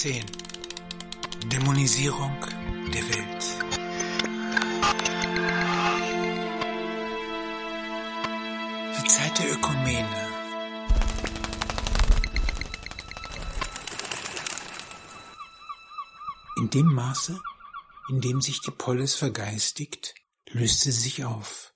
10. 0.00 0.24
Dämonisierung 1.52 2.34
der 2.90 3.06
Welt. 3.06 3.44
Die 8.96 9.08
Zeit 9.08 9.38
der 9.38 9.52
Ökumene. 9.52 10.28
In 16.56 16.70
dem 16.70 16.94
Maße, 16.94 17.38
in 18.08 18.22
dem 18.22 18.40
sich 18.40 18.62
die 18.62 18.70
Polis 18.70 19.16
vergeistigt, 19.16 20.14
löste 20.48 20.92
sie 20.92 21.02
sich 21.02 21.26
auf. 21.26 21.74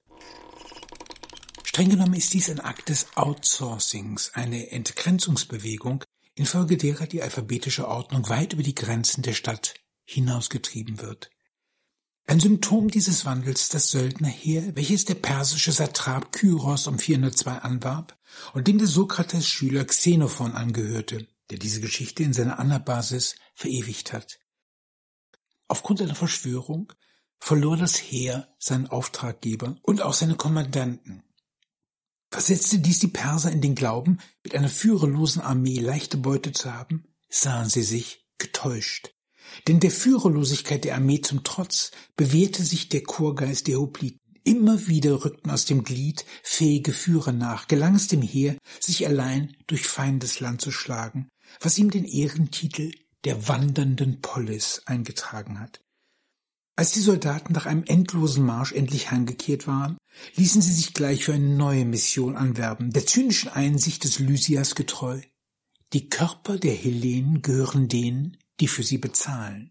Streng 1.62 1.90
genommen 1.90 2.14
ist 2.14 2.32
dies 2.32 2.48
ein 2.48 2.60
Akt 2.60 2.88
des 2.88 3.06
Outsourcings, 3.16 4.30
eine 4.32 4.70
Entgrenzungsbewegung, 4.70 6.02
infolge 6.34 6.76
derer 6.76 7.06
die 7.06 7.22
alphabetische 7.22 7.88
Ordnung 7.88 8.28
weit 8.28 8.52
über 8.52 8.62
die 8.62 8.74
Grenzen 8.74 9.22
der 9.22 9.34
Stadt 9.34 9.74
hinausgetrieben 10.04 11.00
wird. 11.00 11.30
Ein 12.26 12.40
Symptom 12.40 12.90
dieses 12.90 13.26
Wandels 13.26 13.68
das 13.68 13.90
Söldnerheer, 13.90 14.74
welches 14.76 15.04
der 15.04 15.14
persische 15.14 15.72
Satrap 15.72 16.32
Kyros 16.32 16.86
um 16.86 16.98
402 16.98 17.58
anwarb 17.58 18.18
und 18.54 18.66
dem 18.66 18.78
der 18.78 18.86
Sokrates-Schüler 18.86 19.84
Xenophon 19.84 20.52
angehörte, 20.52 21.28
der 21.50 21.58
diese 21.58 21.82
Geschichte 21.82 22.22
in 22.22 22.32
seiner 22.32 22.58
Anabasis 22.58 23.36
verewigt 23.54 24.14
hat. 24.14 24.38
Aufgrund 25.68 26.00
einer 26.00 26.14
Verschwörung 26.14 26.92
verlor 27.38 27.76
das 27.76 27.96
Heer 27.96 28.48
seinen 28.58 28.86
Auftraggeber 28.86 29.76
und 29.82 30.00
auch 30.00 30.14
seine 30.14 30.36
Kommandanten. 30.36 31.22
Versetzte 32.34 32.80
dies 32.80 32.98
die 32.98 33.06
Perser 33.06 33.52
in 33.52 33.60
den 33.60 33.76
Glauben, 33.76 34.18
mit 34.42 34.56
einer 34.56 34.68
führerlosen 34.68 35.40
Armee 35.40 35.78
leichte 35.78 36.16
Beute 36.16 36.50
zu 36.50 36.74
haben, 36.74 37.04
sahen 37.28 37.68
sie 37.70 37.84
sich 37.84 38.26
getäuscht. 38.38 39.14
Denn 39.68 39.78
der 39.78 39.92
Führerlosigkeit 39.92 40.82
der 40.82 40.96
Armee 40.96 41.20
zum 41.20 41.44
Trotz 41.44 41.92
bewährte 42.16 42.64
sich 42.64 42.88
der 42.88 43.04
Chorgeist 43.04 43.68
der 43.68 43.78
Hopliten. 43.78 44.18
Immer 44.42 44.88
wieder 44.88 45.24
rückten 45.24 45.52
aus 45.52 45.64
dem 45.64 45.84
Glied 45.84 46.24
fähige 46.42 46.92
Führer 46.92 47.30
nach, 47.30 47.68
gelang 47.68 47.94
es 47.94 48.08
dem 48.08 48.20
Heer, 48.20 48.58
sich 48.80 49.06
allein 49.06 49.56
durch 49.68 49.86
Feindesland 49.86 50.60
zu 50.60 50.72
schlagen, 50.72 51.28
was 51.60 51.78
ihm 51.78 51.92
den 51.92 52.04
Ehrentitel 52.04 52.90
der 53.22 53.46
wandernden 53.46 54.22
Polis 54.22 54.82
eingetragen 54.86 55.60
hat. 55.60 55.83
Als 56.76 56.90
die 56.90 57.00
Soldaten 57.00 57.52
nach 57.52 57.66
einem 57.66 57.84
endlosen 57.84 58.44
Marsch 58.44 58.72
endlich 58.72 59.10
heimgekehrt 59.12 59.68
waren, 59.68 59.96
ließen 60.34 60.60
sie 60.60 60.72
sich 60.72 60.92
gleich 60.92 61.24
für 61.24 61.34
eine 61.34 61.54
neue 61.54 61.84
Mission 61.84 62.36
anwerben, 62.36 62.90
der 62.90 63.06
zynischen 63.06 63.48
Einsicht 63.48 64.02
des 64.02 64.18
Lysias 64.18 64.74
getreu. 64.74 65.20
Die 65.92 66.08
Körper 66.08 66.58
der 66.58 66.74
Hellenen 66.74 67.42
gehören 67.42 67.86
denen, 67.86 68.36
die 68.58 68.66
für 68.66 68.82
sie 68.82 68.98
bezahlen. 68.98 69.70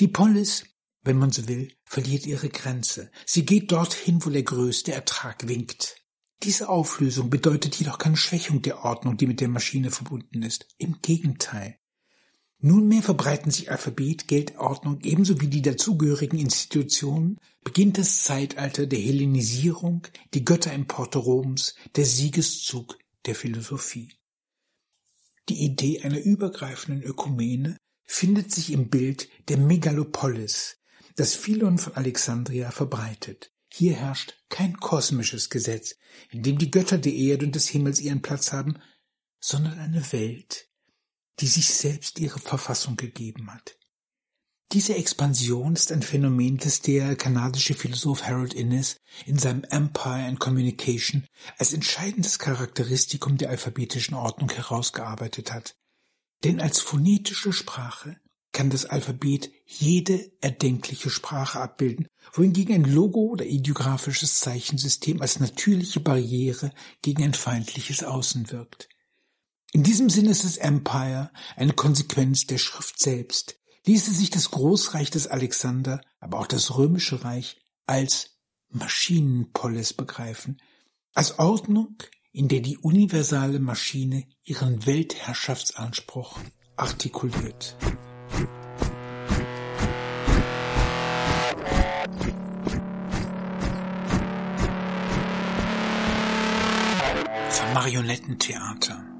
Die 0.00 0.08
Polis, 0.08 0.64
wenn 1.02 1.18
man 1.18 1.30
so 1.30 1.46
will, 1.46 1.72
verliert 1.84 2.26
ihre 2.26 2.48
Grenze. 2.48 3.12
Sie 3.24 3.46
geht 3.46 3.70
dorthin, 3.70 4.24
wo 4.24 4.30
der 4.30 4.42
größte 4.42 4.92
Ertrag 4.92 5.46
winkt. 5.46 6.02
Diese 6.42 6.68
Auflösung 6.68 7.30
bedeutet 7.30 7.76
jedoch 7.76 7.98
keine 7.98 8.16
Schwächung 8.16 8.62
der 8.62 8.84
Ordnung, 8.84 9.16
die 9.16 9.28
mit 9.28 9.40
der 9.40 9.48
Maschine 9.48 9.92
verbunden 9.92 10.42
ist. 10.42 10.66
Im 10.76 11.00
Gegenteil. 11.00 11.78
Nunmehr 12.58 13.02
verbreiten 13.02 13.50
sich 13.50 13.70
Alphabet, 13.70 14.28
Geldordnung 14.28 15.00
ebenso 15.02 15.40
wie 15.40 15.48
die 15.48 15.62
dazugehörigen 15.62 16.38
Institutionen, 16.38 17.38
beginnt 17.62 17.98
das 17.98 18.24
Zeitalter 18.24 18.86
der 18.86 18.98
Hellenisierung, 18.98 20.06
die 20.32 20.44
Götterimporte 20.44 21.18
Roms, 21.18 21.74
der 21.96 22.06
Siegeszug 22.06 22.98
der 23.26 23.34
Philosophie. 23.34 24.14
Die 25.48 25.64
Idee 25.64 26.02
einer 26.02 26.18
übergreifenden 26.18 27.02
Ökumene 27.02 27.76
findet 28.04 28.52
sich 28.52 28.72
im 28.72 28.88
Bild 28.88 29.28
der 29.48 29.58
Megalopolis, 29.58 30.78
das 31.14 31.34
Philon 31.34 31.78
von 31.78 31.94
Alexandria 31.94 32.70
verbreitet. 32.70 33.52
Hier 33.72 33.94
herrscht 33.94 34.34
kein 34.48 34.78
kosmisches 34.78 35.50
Gesetz, 35.50 35.96
in 36.30 36.42
dem 36.42 36.56
die 36.58 36.70
Götter 36.70 36.98
der 36.98 37.12
Erde 37.12 37.46
und 37.46 37.54
des 37.54 37.68
Himmels 37.68 38.00
ihren 38.00 38.22
Platz 38.22 38.52
haben, 38.52 38.78
sondern 39.40 39.78
eine 39.78 40.12
Welt, 40.12 40.70
die 41.40 41.46
sich 41.46 41.72
selbst 41.74 42.18
ihre 42.18 42.38
Verfassung 42.38 42.96
gegeben 42.96 43.52
hat. 43.52 43.76
Diese 44.72 44.96
Expansion 44.96 45.74
ist 45.74 45.92
ein 45.92 46.02
Phänomen, 46.02 46.58
das 46.58 46.80
der 46.80 47.14
kanadische 47.14 47.74
Philosoph 47.74 48.24
Harold 48.24 48.52
Innes 48.52 48.96
in 49.24 49.38
seinem 49.38 49.62
Empire 49.64 50.26
and 50.26 50.40
Communication 50.40 51.24
als 51.56 51.72
entscheidendes 51.72 52.40
Charakteristikum 52.40 53.36
der 53.36 53.50
alphabetischen 53.50 54.14
Ordnung 54.16 54.50
herausgearbeitet 54.50 55.52
hat. 55.52 55.76
Denn 56.42 56.60
als 56.60 56.80
phonetische 56.80 57.52
Sprache 57.52 58.16
kann 58.52 58.70
das 58.70 58.86
Alphabet 58.86 59.52
jede 59.66 60.32
erdenkliche 60.40 61.10
Sprache 61.10 61.60
abbilden, 61.60 62.08
wohingegen 62.32 62.74
ein 62.74 62.84
Logo 62.84 63.20
oder 63.20 63.44
ideografisches 63.44 64.40
Zeichensystem 64.40 65.20
als 65.20 65.38
natürliche 65.38 66.00
Barriere 66.00 66.72
gegen 67.02 67.22
ein 67.22 67.34
feindliches 67.34 68.02
Außen 68.02 68.50
wirkt. 68.50 68.88
In 69.72 69.82
diesem 69.82 70.08
Sinne 70.08 70.30
ist 70.30 70.44
das 70.44 70.56
Empire 70.56 71.30
eine 71.56 71.72
Konsequenz 71.72 72.46
der 72.46 72.58
Schrift 72.58 72.98
selbst, 73.00 73.56
ließe 73.84 74.12
sich 74.12 74.30
das 74.30 74.50
Großreich 74.50 75.10
des 75.10 75.26
Alexander, 75.26 76.00
aber 76.20 76.38
auch 76.38 76.46
das 76.46 76.76
römische 76.76 77.24
Reich 77.24 77.56
als 77.84 78.38
Maschinenpolis 78.70 79.92
begreifen, 79.92 80.60
als 81.14 81.38
Ordnung, 81.38 81.96
in 82.32 82.48
der 82.48 82.60
die 82.60 82.78
universale 82.78 83.58
Maschine 83.58 84.26
ihren 84.44 84.86
Weltherrschaftsanspruch 84.86 86.38
artikuliert. 86.76 87.76
Vom 97.50 97.72
Marionettentheater 97.72 99.15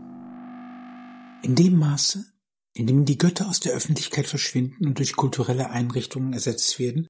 in 1.47 1.55
dem 1.55 1.79
Maße, 1.79 2.27
in 2.73 2.89
dem 2.89 3.05
die 3.05 3.19
Götter 3.19 3.49
aus 3.49 3.61
der 3.61 3.73
Öffentlichkeit 3.73 4.27
verschwinden 4.27 4.85
und 4.85 4.99
durch 4.99 5.15
kulturelle 5.15 5.71
Einrichtungen 5.71 6.33
ersetzt 6.33 6.81
werden, 6.81 7.07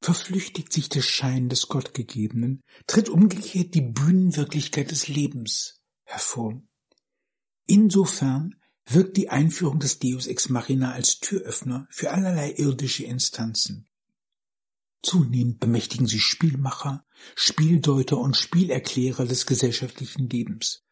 verflüchtigt 0.00 0.72
sich 0.72 0.88
der 0.88 1.02
Schein 1.02 1.48
des 1.48 1.66
Gottgegebenen, 1.66 2.60
tritt 2.86 3.08
umgekehrt 3.08 3.74
die 3.74 3.80
Bühnenwirklichkeit 3.80 4.92
des 4.92 5.08
Lebens 5.08 5.80
hervor. 6.04 6.62
Insofern 7.66 8.54
wirkt 8.86 9.16
die 9.16 9.28
Einführung 9.28 9.80
des 9.80 9.98
Deus 9.98 10.28
ex 10.28 10.50
machina 10.50 10.92
als 10.92 11.18
Türöffner 11.18 11.88
für 11.90 12.12
allerlei 12.12 12.52
irdische 12.52 13.02
Instanzen. 13.02 13.88
Zunehmend 15.02 15.58
bemächtigen 15.58 16.06
sie 16.06 16.20
Spielmacher, 16.20 17.04
Spieldeuter 17.34 18.18
und 18.18 18.36
Spielerklärer 18.36 19.26
des 19.26 19.46
gesellschaftlichen 19.46 20.28
Lebens. 20.28 20.83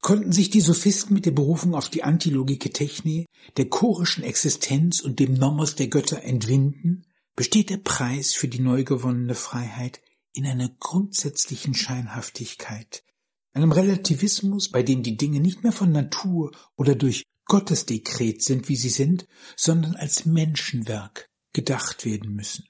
Konnten 0.00 0.32
sich 0.32 0.48
die 0.48 0.62
Sophisten 0.62 1.12
mit 1.12 1.26
der 1.26 1.30
Berufung 1.32 1.74
auf 1.74 1.90
die 1.90 2.02
antilogike 2.02 2.70
Technik, 2.70 3.26
der 3.56 3.68
chorischen 3.68 4.24
Existenz 4.24 5.00
und 5.00 5.18
dem 5.18 5.34
Nomos 5.34 5.74
der 5.74 5.88
Götter 5.88 6.22
entwinden, 6.22 7.06
besteht 7.36 7.70
der 7.70 7.76
Preis 7.76 8.34
für 8.34 8.48
die 8.48 8.60
neu 8.60 8.84
gewonnene 8.84 9.34
Freiheit 9.34 10.00
in 10.32 10.46
einer 10.46 10.68
grundsätzlichen 10.68 11.74
Scheinhaftigkeit, 11.74 13.04
einem 13.52 13.72
Relativismus, 13.72 14.70
bei 14.70 14.82
dem 14.82 15.02
die 15.02 15.16
Dinge 15.16 15.40
nicht 15.40 15.62
mehr 15.62 15.72
von 15.72 15.92
Natur 15.92 16.52
oder 16.76 16.94
durch 16.94 17.24
Gottesdekret 17.46 18.42
sind, 18.42 18.68
wie 18.68 18.76
sie 18.76 18.90
sind, 18.90 19.26
sondern 19.56 19.96
als 19.96 20.24
Menschenwerk 20.24 21.28
gedacht 21.52 22.04
werden 22.04 22.32
müssen. 22.32 22.64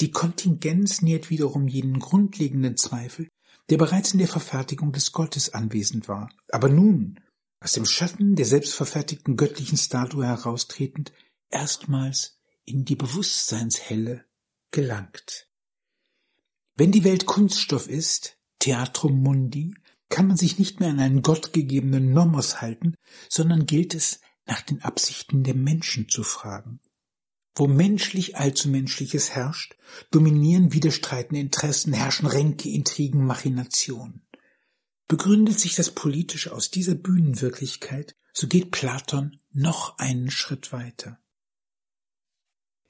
Die 0.00 0.10
Kontingenz 0.10 1.02
nährt 1.02 1.30
wiederum 1.30 1.68
jenen 1.68 1.98
grundlegenden 1.98 2.76
Zweifel, 2.76 3.28
der 3.70 3.78
bereits 3.78 4.12
in 4.12 4.18
der 4.18 4.28
Verfertigung 4.28 4.92
des 4.92 5.12
Gottes 5.12 5.54
anwesend 5.54 6.08
war, 6.08 6.30
aber 6.50 6.68
nun, 6.68 7.20
aus 7.60 7.72
dem 7.72 7.86
Schatten 7.86 8.36
der 8.36 8.44
selbstverfertigten 8.44 9.36
göttlichen 9.36 9.78
Statue 9.78 10.26
heraustretend, 10.26 11.12
erstmals 11.50 12.38
in 12.64 12.84
die 12.84 12.96
Bewusstseinshelle 12.96 14.24
gelangt. 14.70 15.48
Wenn 16.76 16.92
die 16.92 17.04
Welt 17.04 17.24
Kunststoff 17.24 17.88
ist, 17.88 18.36
Theatrum 18.58 19.22
Mundi, 19.22 19.74
kann 20.08 20.26
man 20.26 20.36
sich 20.36 20.58
nicht 20.58 20.80
mehr 20.80 20.90
an 20.90 21.00
einen 21.00 21.22
gottgegebenen 21.22 22.12
Nomos 22.12 22.60
halten, 22.60 22.94
sondern 23.28 23.66
gilt 23.66 23.94
es, 23.94 24.20
nach 24.46 24.60
den 24.60 24.82
Absichten 24.82 25.42
der 25.42 25.54
Menschen 25.54 26.08
zu 26.08 26.22
fragen. 26.22 26.80
Wo 27.56 27.68
menschlich 27.68 28.36
allzu 28.36 28.68
Menschliches 28.68 29.30
herrscht, 29.30 29.76
dominieren 30.10 30.72
widerstreitende 30.72 31.40
Interessen, 31.40 31.92
herrschen 31.92 32.26
Ränke, 32.26 32.68
Intrigen, 32.68 33.24
Machinationen. 33.24 34.26
Begründet 35.06 35.60
sich 35.60 35.74
das 35.76 35.92
Politische 35.92 36.52
aus 36.52 36.70
dieser 36.70 36.94
Bühnenwirklichkeit, 36.94 38.16
so 38.32 38.48
geht 38.48 38.72
Platon 38.72 39.38
noch 39.52 39.98
einen 39.98 40.30
Schritt 40.30 40.72
weiter. 40.72 41.20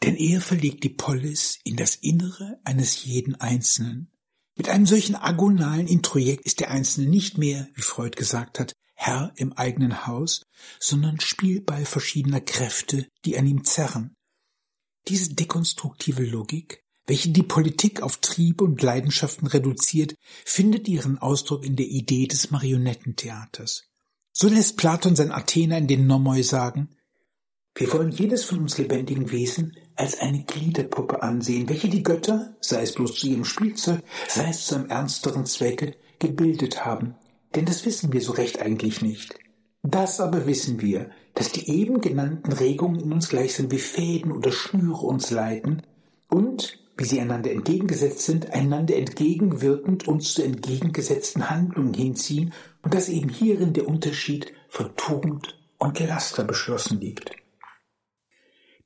Denn 0.02 0.16
er 0.16 0.40
verlegt 0.40 0.84
die 0.84 0.90
Polis 0.90 1.58
in 1.64 1.76
das 1.76 1.96
Innere 1.96 2.58
eines 2.64 3.04
jeden 3.04 3.34
Einzelnen. 3.34 4.10
Mit 4.56 4.68
einem 4.68 4.86
solchen 4.86 5.16
agonalen 5.16 5.86
Introjekt 5.86 6.44
ist 6.46 6.60
der 6.60 6.70
Einzelne 6.70 7.08
nicht 7.08 7.36
mehr, 7.36 7.68
wie 7.74 7.82
Freud 7.82 8.16
gesagt 8.16 8.60
hat, 8.60 8.72
Herr 8.94 9.32
im 9.36 9.52
eigenen 9.52 10.06
Haus, 10.06 10.42
sondern 10.78 11.20
Spielball 11.20 11.84
verschiedener 11.84 12.40
Kräfte, 12.40 13.08
die 13.24 13.36
an 13.36 13.46
ihm 13.46 13.64
zerren. 13.64 14.13
Diese 15.08 15.34
dekonstruktive 15.34 16.24
Logik, 16.24 16.82
welche 17.06 17.30
die 17.30 17.42
Politik 17.42 18.02
auf 18.02 18.18
Triebe 18.18 18.64
und 18.64 18.80
Leidenschaften 18.80 19.46
reduziert, 19.46 20.14
findet 20.44 20.88
ihren 20.88 21.18
Ausdruck 21.18 21.64
in 21.64 21.76
der 21.76 21.86
Idee 21.86 22.26
des 22.26 22.50
Marionettentheaters. 22.50 23.84
So 24.32 24.48
lässt 24.48 24.76
Platon 24.76 25.14
sein 25.14 25.30
Athener 25.30 25.78
in 25.78 25.86
den 25.86 26.06
Nomoi 26.06 26.42
sagen, 26.42 26.88
wir 27.76 27.92
wollen 27.92 28.12
jedes 28.12 28.44
von 28.44 28.60
uns 28.60 28.78
lebendigen 28.78 29.32
Wesen 29.32 29.76
als 29.96 30.20
eine 30.20 30.44
Gliederpuppe 30.44 31.22
ansehen, 31.22 31.68
welche 31.68 31.88
die 31.88 32.04
Götter, 32.04 32.56
sei 32.60 32.82
es 32.82 32.94
bloß 32.94 33.16
zu 33.16 33.26
ihrem 33.26 33.44
Spielzeug, 33.44 34.00
sei 34.28 34.48
es 34.48 34.66
zu 34.66 34.76
einem 34.76 34.90
ernsteren 34.90 35.44
Zwecke, 35.44 35.96
gebildet 36.20 36.84
haben. 36.84 37.16
Denn 37.54 37.64
das 37.64 37.84
wissen 37.84 38.12
wir 38.12 38.20
so 38.20 38.32
recht 38.32 38.60
eigentlich 38.60 39.02
nicht. 39.02 39.34
Das 39.86 40.18
aber 40.18 40.46
wissen 40.46 40.80
wir, 40.80 41.10
dass 41.34 41.52
die 41.52 41.68
eben 41.68 42.00
genannten 42.00 42.52
Regungen 42.52 43.00
in 43.00 43.12
uns 43.12 43.28
gleichsam 43.28 43.70
wie 43.70 43.78
Fäden 43.78 44.32
oder 44.32 44.50
Schnüre 44.50 45.06
uns 45.06 45.30
leiten 45.30 45.82
und, 46.30 46.78
wie 46.96 47.04
sie 47.04 47.20
einander 47.20 47.50
entgegengesetzt 47.50 48.22
sind, 48.22 48.50
einander 48.50 48.96
entgegenwirkend 48.96 50.08
uns 50.08 50.32
zu 50.32 50.42
entgegengesetzten 50.42 51.50
Handlungen 51.50 51.92
hinziehen 51.92 52.54
und 52.80 52.94
dass 52.94 53.10
eben 53.10 53.28
hierin 53.28 53.74
der 53.74 53.86
Unterschied 53.86 54.54
von 54.70 54.96
Tugend 54.96 55.58
und 55.76 56.00
Laster 56.00 56.44
beschlossen 56.44 56.98
liegt. 56.98 57.32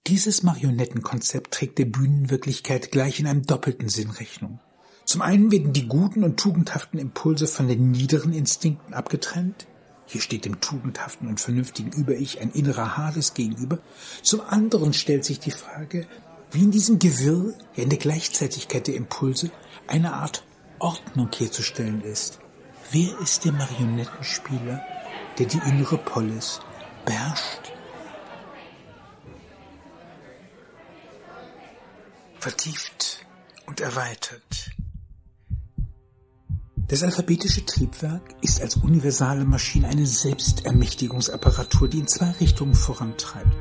Dieses 0.08 0.42
Marionettenkonzept 0.42 1.54
trägt 1.54 1.78
der 1.78 1.84
Bühnenwirklichkeit 1.84 2.90
gleich 2.90 3.20
in 3.20 3.28
einem 3.28 3.44
doppelten 3.44 3.88
Sinn 3.88 4.10
Rechnung. 4.10 4.58
Zum 5.04 5.22
einen 5.22 5.52
werden 5.52 5.72
die 5.72 5.86
guten 5.86 6.24
und 6.24 6.40
tugendhaften 6.40 6.98
Impulse 6.98 7.46
von 7.46 7.68
den 7.68 7.92
niederen 7.92 8.32
Instinkten 8.32 8.94
abgetrennt. 8.94 9.67
Hier 10.08 10.20
steht 10.20 10.44
dem 10.44 10.60
tugendhaften 10.60 11.28
und 11.28 11.40
vernünftigen 11.40 11.93
Über-Ich 11.93 12.40
ein 12.40 12.50
innerer 12.50 12.96
Hades 12.96 13.34
gegenüber. 13.34 13.78
Zum 14.22 14.40
anderen 14.40 14.93
stellt 14.93 15.25
sich 15.25 15.38
die 15.38 15.52
Frage, 15.52 16.08
wie 16.50 16.62
in 16.62 16.70
diesem 16.70 16.99
Gewirr, 16.99 17.55
ja 17.76 17.84
in 17.84 17.90
der 17.90 17.99
Gleichzeitigkeit 17.99 18.87
der 18.88 18.96
Impulse, 18.96 19.50
eine 19.87 20.14
Art 20.14 20.44
Ordnung 20.81 21.28
herzustellen 21.37 22.02
ist. 22.02 22.40
Wer 22.90 23.19
ist 23.20 23.44
der 23.44 23.52
Marionettenspieler, 23.52 24.82
der 25.38 25.46
die 25.46 25.60
innere 25.69 25.99
Polis 25.99 26.61
beherrscht? 27.04 27.72
vertieft 32.38 33.26
und 33.66 33.81
erweitert. 33.81 34.67
Das 36.88 37.02
alphabetische 37.02 37.67
Triebwerk 37.67 38.23
ist 38.40 38.62
als 38.62 38.76
universale 38.76 39.44
Maschine 39.44 39.88
eine 39.88 40.06
Selbstermächtigungsapparatur, 40.06 41.87
die 41.87 41.99
in 41.99 42.06
zwei 42.06 42.31
Richtungen 42.40 42.75
vorantreibt. 42.75 43.55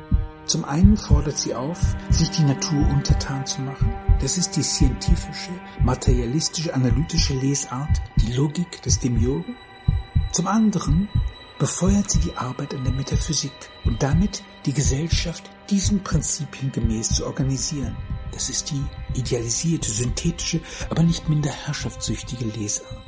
Zum 0.45 0.63
einen 0.63 0.95
fordert 0.95 1.37
sie 1.37 1.53
auf, 1.53 1.77
sich 2.09 2.29
die 2.29 2.43
Natur 2.43 2.87
untertan 2.87 3.45
zu 3.45 3.59
machen. 3.59 3.93
Das 4.21 4.37
ist 4.37 4.55
die 4.55 4.63
scientifische, 4.63 5.51
materialistische, 5.83 6.73
analytische 6.73 7.33
Lesart, 7.33 8.01
die 8.15 8.31
Logik 8.31 8.81
des 8.83 8.99
Demiurgen. 8.99 9.57
Zum 10.31 10.47
anderen 10.47 11.09
befeuert 11.59 12.09
sie 12.09 12.19
die 12.19 12.37
Arbeit 12.37 12.73
an 12.73 12.85
der 12.85 12.93
Metaphysik 12.93 13.51
und 13.83 14.01
damit 14.01 14.41
die 14.65 14.73
Gesellschaft 14.73 15.43
diesen 15.69 16.01
Prinzipien 16.01 16.71
gemäß 16.71 17.09
zu 17.09 17.25
organisieren. 17.25 17.97
Das 18.31 18.49
ist 18.49 18.71
die 18.71 19.19
idealisierte, 19.19 19.91
synthetische, 19.91 20.61
aber 20.89 21.03
nicht 21.03 21.27
minder 21.27 21.51
herrschaftssüchtige 21.51 22.45
Lesart. 22.45 23.06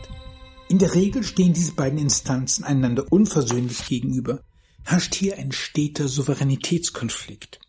In 0.70 0.80
der 0.80 0.96
Regel 0.96 1.24
stehen 1.24 1.54
diese 1.54 1.74
beiden 1.74 2.00
Instanzen 2.00 2.64
einander 2.64 3.12
unversöhnlich 3.12 3.88
gegenüber, 3.88 4.44
herrscht 4.84 5.16
hier 5.16 5.38
ein 5.38 5.52
steter 5.52 6.08
Souveränitätskonflikt. 6.08 7.60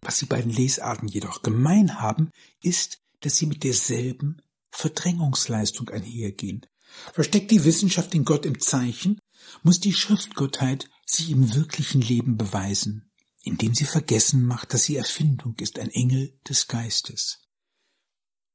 Was 0.00 0.18
die 0.18 0.26
beiden 0.26 0.50
Lesarten 0.50 1.06
jedoch 1.06 1.42
gemein 1.42 2.00
haben, 2.00 2.30
ist, 2.60 2.98
dass 3.20 3.36
sie 3.36 3.46
mit 3.46 3.62
derselben 3.62 4.42
Verdrängungsleistung 4.70 5.88
einhergehen. 5.90 6.66
Versteckt 7.12 7.50
die 7.50 7.64
Wissenschaft 7.64 8.12
den 8.12 8.24
Gott 8.24 8.44
im 8.44 8.58
Zeichen, 8.58 9.20
muss 9.62 9.78
die 9.78 9.92
Schriftgottheit 9.92 10.88
sich 11.06 11.30
im 11.30 11.54
wirklichen 11.54 12.00
Leben 12.00 12.36
beweisen 12.36 13.10
indem 13.44 13.74
sie 13.74 13.84
vergessen 13.84 14.44
macht, 14.44 14.72
dass 14.72 14.84
sie 14.84 14.96
Erfindung 14.96 15.54
ist, 15.60 15.78
ein 15.78 15.90
Engel 15.90 16.36
des 16.48 16.66
Geistes. 16.66 17.43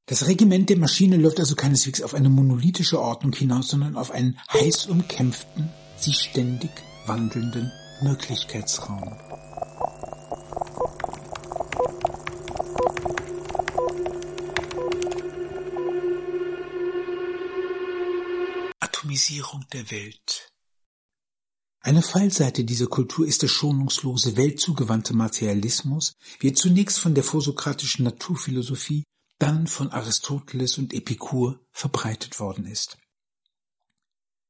Das 0.06 0.26
Regiment 0.26 0.68
der 0.68 0.78
Maschine 0.78 1.16
läuft 1.16 1.38
also 1.38 1.54
keineswegs 1.54 2.02
auf 2.02 2.14
eine 2.14 2.28
monolithische 2.28 3.00
Ordnung 3.00 3.32
hinaus, 3.32 3.68
sondern 3.68 3.96
auf 3.96 4.10
einen 4.10 4.38
heiß 4.52 4.86
umkämpften, 4.86 5.70
sich 5.96 6.18
ständig 6.18 6.70
wandelnden 7.06 7.70
Möglichkeitsraum. 8.02 9.16
Atomisierung 18.80 19.64
der 19.72 19.90
Welt 19.90 20.50
eine 21.82 22.02
Fallseite 22.02 22.64
dieser 22.64 22.88
Kultur 22.88 23.26
ist 23.26 23.40
der 23.40 23.48
schonungslose, 23.48 24.36
weltzugewandte 24.36 25.14
Materialismus, 25.14 26.12
wie 26.38 26.48
er 26.48 26.54
zunächst 26.54 26.98
von 26.98 27.14
der 27.14 27.24
vorsokratischen 27.24 28.04
Naturphilosophie, 28.04 29.04
dann 29.40 29.66
von 29.66 29.90
Aristoteles 29.90 30.78
und 30.78 30.94
Epikur 30.94 31.58
verbreitet 31.72 32.38
worden 32.38 32.66
ist. 32.66 32.98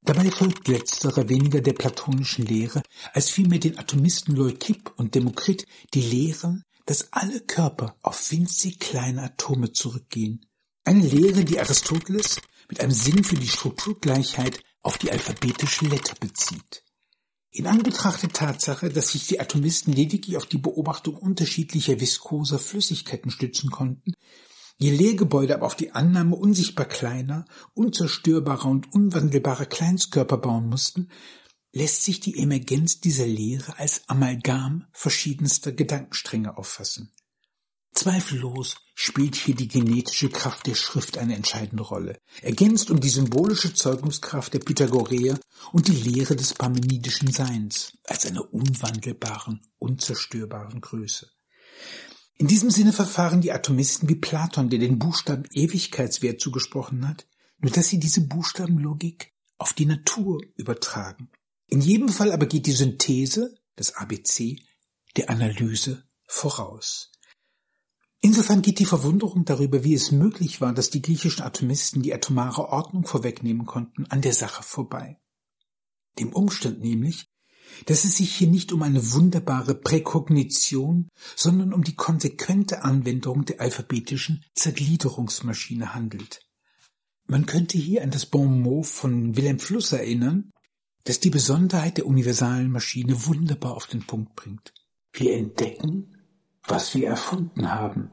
Dabei 0.02 0.30
folgt 0.30 0.68
letzterer 0.68 1.28
weniger 1.28 1.60
der 1.60 1.74
platonischen 1.74 2.44
Lehre, 2.44 2.82
als 3.12 3.30
vielmehr 3.30 3.60
den 3.60 3.78
Atomisten 3.78 4.34
Leukipp 4.34 4.92
und 4.96 5.14
Demokrit, 5.14 5.66
die 5.94 6.00
lehren, 6.00 6.64
dass 6.86 7.12
alle 7.12 7.40
Körper 7.40 7.96
auf 8.02 8.30
winzig 8.30 8.80
kleine 8.80 9.22
Atome 9.22 9.72
zurückgehen. 9.72 10.46
Eine 10.84 11.06
Lehre, 11.06 11.44
die 11.44 11.60
Aristoteles 11.60 12.40
mit 12.68 12.80
einem 12.80 12.92
Sinn 12.92 13.22
für 13.22 13.36
die 13.36 13.48
Strukturgleichheit 13.48 14.62
auf 14.82 14.98
die 14.98 15.12
alphabetische 15.12 15.84
Letter 15.84 16.14
bezieht. 16.18 16.82
In 17.52 17.66
Anbetracht 17.66 18.22
der 18.22 18.30
Tatsache, 18.30 18.88
dass 18.88 19.10
sich 19.10 19.26
die 19.26 19.40
Atomisten 19.40 19.92
lediglich 19.92 20.36
auf 20.36 20.46
die 20.46 20.58
Beobachtung 20.58 21.16
unterschiedlicher 21.16 22.00
viskoser 22.00 22.58
Flüssigkeiten 22.58 23.30
stützen 23.30 23.70
konnten, 23.70 24.14
ihr 24.80 24.92
Lehrgebäude 24.92 25.54
aber 25.54 25.66
auf 25.66 25.76
die 25.76 25.92
Annahme 25.92 26.34
unsichtbar 26.34 26.86
kleiner, 26.86 27.44
unzerstörbarer 27.74 28.66
und 28.68 28.92
unwandelbarer 28.92 29.66
Kleinstkörper 29.66 30.38
bauen 30.38 30.68
mussten, 30.68 31.10
lässt 31.72 32.02
sich 32.02 32.18
die 32.18 32.38
Emergenz 32.38 33.00
dieser 33.00 33.26
Lehre 33.26 33.78
als 33.78 34.02
Amalgam 34.08 34.86
verschiedenster 34.92 35.70
Gedankenstränge 35.70 36.56
auffassen. 36.56 37.12
Zweifellos 37.92 38.76
spielt 38.94 39.36
hier 39.36 39.54
die 39.54 39.68
genetische 39.68 40.30
Kraft 40.30 40.66
der 40.66 40.74
Schrift 40.74 41.18
eine 41.18 41.34
entscheidende 41.34 41.82
Rolle, 41.82 42.18
ergänzt 42.40 42.90
um 42.90 43.00
die 43.00 43.08
symbolische 43.08 43.74
Zeugungskraft 43.74 44.54
der 44.54 44.60
Pythagoreer 44.60 45.38
und 45.72 45.88
die 45.88 45.96
Lehre 45.96 46.36
des 46.36 46.54
parmenidischen 46.54 47.32
Seins 47.32 47.98
als 48.04 48.26
einer 48.26 48.52
unwandelbaren, 48.54 49.60
unzerstörbaren 49.78 50.80
Größe. 50.80 51.30
In 52.40 52.46
diesem 52.46 52.70
Sinne 52.70 52.94
verfahren 52.94 53.42
die 53.42 53.52
Atomisten 53.52 54.08
wie 54.08 54.14
Platon, 54.14 54.70
der 54.70 54.78
den 54.78 54.98
Buchstaben 54.98 55.44
Ewigkeitswert 55.52 56.40
zugesprochen 56.40 57.06
hat, 57.06 57.26
nur 57.58 57.70
dass 57.70 57.88
sie 57.88 58.00
diese 58.00 58.26
Buchstabenlogik 58.26 59.34
auf 59.58 59.74
die 59.74 59.84
Natur 59.84 60.40
übertragen. 60.56 61.28
In 61.66 61.82
jedem 61.82 62.08
Fall 62.08 62.32
aber 62.32 62.46
geht 62.46 62.64
die 62.64 62.72
Synthese, 62.72 63.54
das 63.76 63.94
ABC, 63.94 64.58
der 65.18 65.28
Analyse 65.28 66.04
voraus. 66.24 67.12
Insofern 68.22 68.62
geht 68.62 68.78
die 68.78 68.86
Verwunderung 68.86 69.44
darüber, 69.44 69.84
wie 69.84 69.92
es 69.92 70.10
möglich 70.10 70.62
war, 70.62 70.72
dass 70.72 70.88
die 70.88 71.02
griechischen 71.02 71.42
Atomisten 71.42 72.00
die 72.00 72.14
atomare 72.14 72.70
Ordnung 72.70 73.04
vorwegnehmen 73.04 73.66
konnten, 73.66 74.06
an 74.06 74.22
der 74.22 74.32
Sache 74.32 74.62
vorbei. 74.62 75.20
Dem 76.18 76.32
Umstand 76.32 76.80
nämlich, 76.80 77.28
dass 77.86 78.04
es 78.04 78.16
sich 78.16 78.34
hier 78.34 78.48
nicht 78.48 78.72
um 78.72 78.82
eine 78.82 79.12
wunderbare 79.12 79.74
Präkognition, 79.74 81.08
sondern 81.36 81.72
um 81.72 81.84
die 81.84 81.96
konsequente 81.96 82.84
Anwendung 82.84 83.44
der 83.44 83.60
alphabetischen 83.60 84.44
Zergliederungsmaschine 84.54 85.94
handelt. 85.94 86.40
Man 87.26 87.46
könnte 87.46 87.78
hier 87.78 88.02
an 88.02 88.10
das 88.10 88.26
Bon 88.26 88.60
mot 88.60 88.86
von 88.86 89.36
Wilhelm 89.36 89.60
Fluss 89.60 89.92
erinnern, 89.92 90.50
das 91.04 91.20
die 91.20 91.30
Besonderheit 91.30 91.96
der 91.96 92.06
universalen 92.06 92.70
Maschine 92.70 93.26
wunderbar 93.26 93.74
auf 93.74 93.86
den 93.86 94.06
Punkt 94.06 94.34
bringt. 94.36 94.74
Wir 95.12 95.36
entdecken, 95.36 96.16
was 96.66 96.94
wir 96.94 97.08
erfunden 97.08 97.70
haben. 97.70 98.10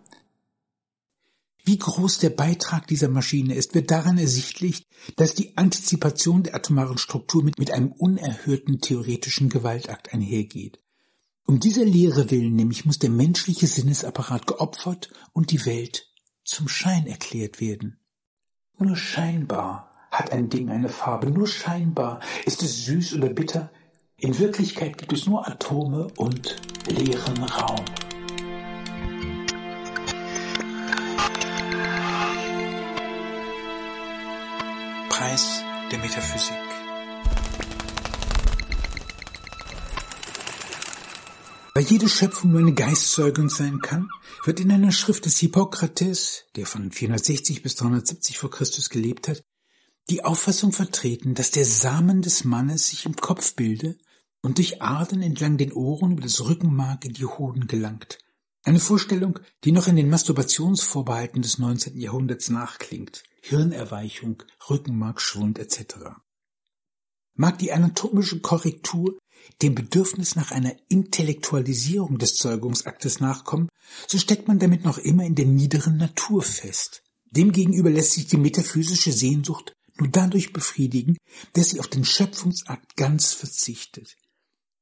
Wie 1.68 1.78
groß 1.78 2.20
der 2.20 2.30
Beitrag 2.30 2.88
dieser 2.88 3.10
Maschine 3.10 3.54
ist, 3.54 3.76
wird 3.76 3.92
daran 3.92 4.18
ersichtlich, 4.18 4.88
dass 5.18 5.34
die 5.34 5.58
Antizipation 5.58 6.44
der 6.44 6.56
atomaren 6.56 6.98
Struktur 6.98 7.44
mit, 7.44 7.60
mit 7.60 7.72
einem 7.72 7.92
unerhörten 7.92 8.80
theoretischen 8.80 9.50
Gewaltakt 9.50 10.14
einhergeht. 10.14 10.80
Um 11.46 11.60
dieser 11.60 11.84
Lehre 11.84 12.32
willen 12.32 12.56
nämlich 12.56 12.86
muss 12.86 13.00
der 13.00 13.10
menschliche 13.10 13.68
Sinnesapparat 13.68 14.48
geopfert 14.48 15.10
und 15.34 15.52
die 15.52 15.66
Welt 15.66 16.08
zum 16.46 16.70
Schein 16.70 17.06
erklärt 17.06 17.60
werden. 17.60 18.00
Nur 18.80 18.96
scheinbar 18.96 19.92
hat 20.10 20.32
ein 20.32 20.48
Ding 20.48 20.70
eine 20.70 20.88
Farbe, 20.88 21.30
nur 21.30 21.48
scheinbar 21.48 22.22
ist 22.46 22.64
es 22.64 22.86
süß 22.86 23.16
oder 23.16 23.28
bitter, 23.28 23.74
In 24.16 24.40
Wirklichkeit 24.40 24.98
gibt 24.98 25.12
es 25.12 25.28
nur 25.28 25.46
Atome 25.46 26.08
und 26.16 26.56
leeren 26.88 27.44
Raum. 27.44 28.07
Preis 35.18 35.64
der 35.92 35.98
Metaphysik. 35.98 36.54
Weil 41.74 41.84
jede 41.86 42.08
Schöpfung 42.08 42.52
nur 42.52 42.60
eine 42.60 42.76
Geistzeugung 42.76 43.50
sein 43.50 43.80
kann, 43.82 44.10
wird 44.46 44.60
in 44.60 44.72
einer 44.72 44.92
Schrift 44.92 45.26
des 45.26 45.40
Hippokrates, 45.40 46.44
der 46.56 46.68
von 46.68 46.92
460 46.92 47.64
bis 47.64 47.74
370 47.78 48.38
vor 48.38 48.52
Christus 48.52 48.92
gelebt 48.92 49.28
hat, 49.28 49.44
die 50.12 50.24
Auffassung 50.24 50.72
vertreten, 50.72 51.34
dass 51.34 51.50
der 51.50 51.66
Samen 51.66 52.22
des 52.22 52.44
Mannes 52.44 52.90
sich 52.90 53.08
im 53.08 53.16
Kopf 53.16 53.56
bilde 53.56 53.98
und 54.44 54.60
durch 54.60 54.84
Adern 54.84 55.24
entlang 55.24 55.58
den 55.58 55.74
Ohren 55.74 56.12
über 56.12 56.22
das 56.22 56.42
Rückenmark 56.42 57.06
in 57.06 57.14
die 57.14 57.26
Hoden 57.26 57.66
gelangt. 57.66 58.20
Eine 58.64 58.80
Vorstellung, 58.80 59.40
die 59.64 59.72
noch 59.72 59.88
in 59.88 59.96
den 59.96 60.12
Masturbationsvorbehalten 60.12 61.42
des 61.42 61.58
19. 61.58 62.00
Jahrhunderts 62.00 62.52
nachklingt. 62.52 63.24
Hirnerweichung, 63.48 64.44
Rückenmarkschwund 64.70 65.60
etc. 65.60 65.96
Mag 67.36 67.60
die 67.60 67.72
anatomische 67.72 68.40
Korrektur 68.42 69.18
dem 69.62 69.76
Bedürfnis 69.76 70.36
nach 70.36 70.52
einer 70.52 70.76
Intellektualisierung 70.90 72.18
des 72.18 72.36
Zeugungsaktes 72.36 73.20
nachkommen, 73.20 73.70
so 74.08 74.18
steckt 74.18 74.48
man 74.48 74.60
damit 74.60 74.84
noch 74.84 74.98
immer 74.98 75.24
in 75.24 75.36
der 75.36 75.46
niederen 75.46 75.98
Natur 75.98 76.42
fest. 76.42 77.04
Demgegenüber 77.32 77.90
lässt 77.90 78.14
sich 78.14 78.28
die 78.28 78.38
metaphysische 78.38 79.12
Sehnsucht 79.12 79.74
nur 79.98 80.10
dadurch 80.10 80.54
befriedigen, 80.54 81.18
dass 81.54 81.70
sie 81.70 81.80
auf 81.80 81.88
den 81.88 82.06
Schöpfungsakt 82.06 82.96
ganz 82.96 83.34
verzichtet. 83.34 84.16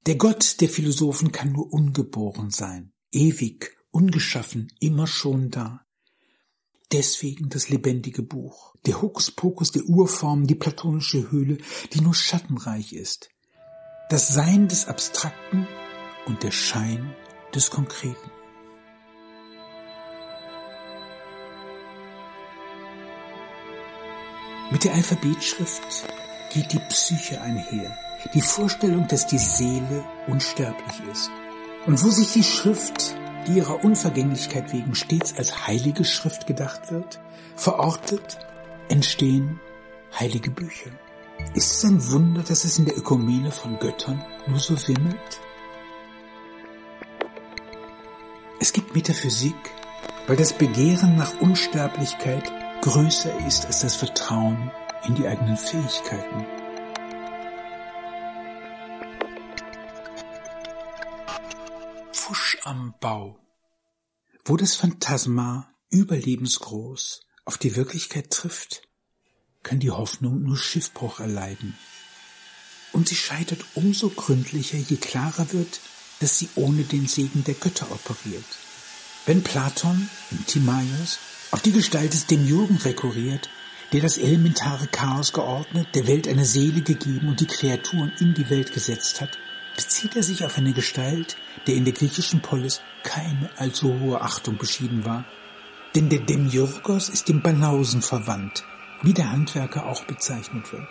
Der 0.06 0.16
Gott 0.16 0.62
der 0.62 0.70
Philosophen 0.70 1.32
kann 1.32 1.52
nur 1.52 1.72
ungeboren 1.72 2.52
sein, 2.52 2.92
ewig, 3.12 3.76
ungeschaffen, 3.92 4.72
immer 4.80 5.08
schon 5.08 5.50
da. 5.52 5.85
Deswegen 6.92 7.50
das 7.50 7.70
lebendige 7.70 8.22
Buch, 8.22 8.76
der 8.86 9.02
Hokuspokus 9.02 9.72
der 9.72 9.84
Urformen, 9.84 10.48
die 10.48 10.56
platonische 10.56 11.32
Höhle, 11.32 11.58
die 11.94 12.02
nur 12.02 12.14
schattenreich 12.14 12.94
ist. 12.94 13.30
Das 14.10 14.28
Sein 14.28 14.68
des 14.68 14.88
Abstrakten 14.88 15.68
und 16.28 16.44
der 16.44 16.52
Schein 16.52 17.16
des 17.54 17.72
Konkreten. 17.72 18.32
Mit 24.72 24.84
der 24.84 24.94
Alphabetschrift 24.94 26.08
geht 26.54 26.72
die 26.74 26.80
Psyche 26.90 27.42
einher 27.42 27.98
die 28.34 28.42
Vorstellung, 28.42 29.08
dass 29.08 29.28
die 29.28 29.38
Seele 29.38 30.04
unsterblich 30.28 31.02
ist. 31.12 31.30
Und 31.86 32.04
wo 32.04 32.10
sich 32.10 32.34
die 32.34 32.44
Schrift, 32.44 33.16
die 33.48 33.58
ihrer 33.58 33.84
Unvergänglichkeit 33.84 34.74
wegen 34.74 34.96
stets 34.96 35.38
als 35.38 35.68
heilige 35.68 36.04
Schrift 36.06 36.48
gedacht 36.48 36.92
wird, 36.92 37.20
verortet, 37.56 38.40
entstehen 38.90 39.60
heilige 40.20 40.52
Bücher. 40.52 40.92
Ist 41.54 41.72
es 41.72 41.86
ein 41.86 42.12
Wunder, 42.12 42.44
dass 42.44 42.64
es 42.66 42.80
in 42.80 42.86
der 42.86 42.98
Ökumene 42.98 43.52
von 43.52 43.78
Göttern 43.80 44.24
nur 44.48 44.60
so 44.60 44.76
wimmelt? 44.88 45.42
Es 48.60 48.74
gibt 48.74 48.96
Metaphysik, 48.96 49.56
weil 50.28 50.38
das 50.38 50.54
Begehren 50.54 51.18
nach 51.18 51.40
Unsterblichkeit 51.42 52.52
größer 52.82 53.32
ist 53.48 53.66
als 53.66 53.82
das 53.82 53.96
Vertrauen 53.96 54.72
in 55.08 55.16
die 55.16 55.28
eigenen 55.28 55.58
Fähigkeiten. 55.58 56.55
Am 62.66 62.96
Bau. 63.00 63.40
Wo 64.44 64.58
das 64.58 64.76
Phantasma 64.76 65.70
überlebensgroß 65.92 67.22
auf 67.46 67.58
die 67.58 67.76
Wirklichkeit 67.76 68.32
trifft, 68.32 68.82
kann 69.62 69.80
die 69.80 69.92
Hoffnung 69.92 70.42
nur 70.42 70.58
Schiffbruch 70.58 71.20
erleiden. 71.20 71.78
Und 72.92 73.08
sie 73.08 73.16
scheitert 73.16 73.64
umso 73.76 74.10
gründlicher, 74.10 74.78
je 74.78 74.98
klarer 74.98 75.52
wird, 75.54 75.80
dass 76.20 76.40
sie 76.40 76.50
ohne 76.56 76.84
den 76.84 77.08
Segen 77.08 77.44
der 77.44 77.56
Götter 77.56 77.92
operiert. 77.92 78.46
Wenn 79.26 79.44
Platon 79.44 80.10
in 80.32 80.46
Timaeus 80.46 81.20
auf 81.52 81.62
die 81.62 81.72
Gestalt 81.72 82.14
des 82.14 82.26
Demiurgen 82.26 82.78
rekurriert, 82.78 83.50
der 83.94 84.02
das 84.02 84.18
elementare 84.18 84.88
Chaos 84.88 85.34
geordnet, 85.34 85.90
der 85.94 86.08
Welt 86.08 86.28
eine 86.28 86.46
Seele 86.46 86.82
gegeben 86.82 87.28
und 87.28 87.42
die 87.42 87.48
Kreaturen 87.48 88.12
in 88.20 88.34
die 88.34 88.50
Welt 88.50 88.74
gesetzt 88.74 89.22
hat, 89.22 89.38
bezieht 89.76 90.16
er 90.16 90.24
sich 90.24 90.46
auf 90.46 90.58
eine 90.58 90.74
Gestalt, 90.74 91.38
der 91.68 91.76
in 91.76 91.86
der 91.86 91.94
griechischen 91.94 92.42
Polis 92.42 92.82
keine 93.04 93.50
allzu 93.58 94.00
hohe 94.00 94.22
Achtung 94.22 94.58
beschieden 94.58 95.06
war. 95.06 95.26
Denn 95.96 96.10
der 96.10 96.20
Demiurgos 96.20 97.10
ist 97.10 97.30
dem 97.30 97.42
Banausen 97.42 98.02
verwandt, 98.02 98.64
wie 99.02 99.14
der 99.14 99.32
Handwerker 99.32 99.86
auch 99.86 100.04
bezeichnet 100.06 100.72
wird. 100.74 100.88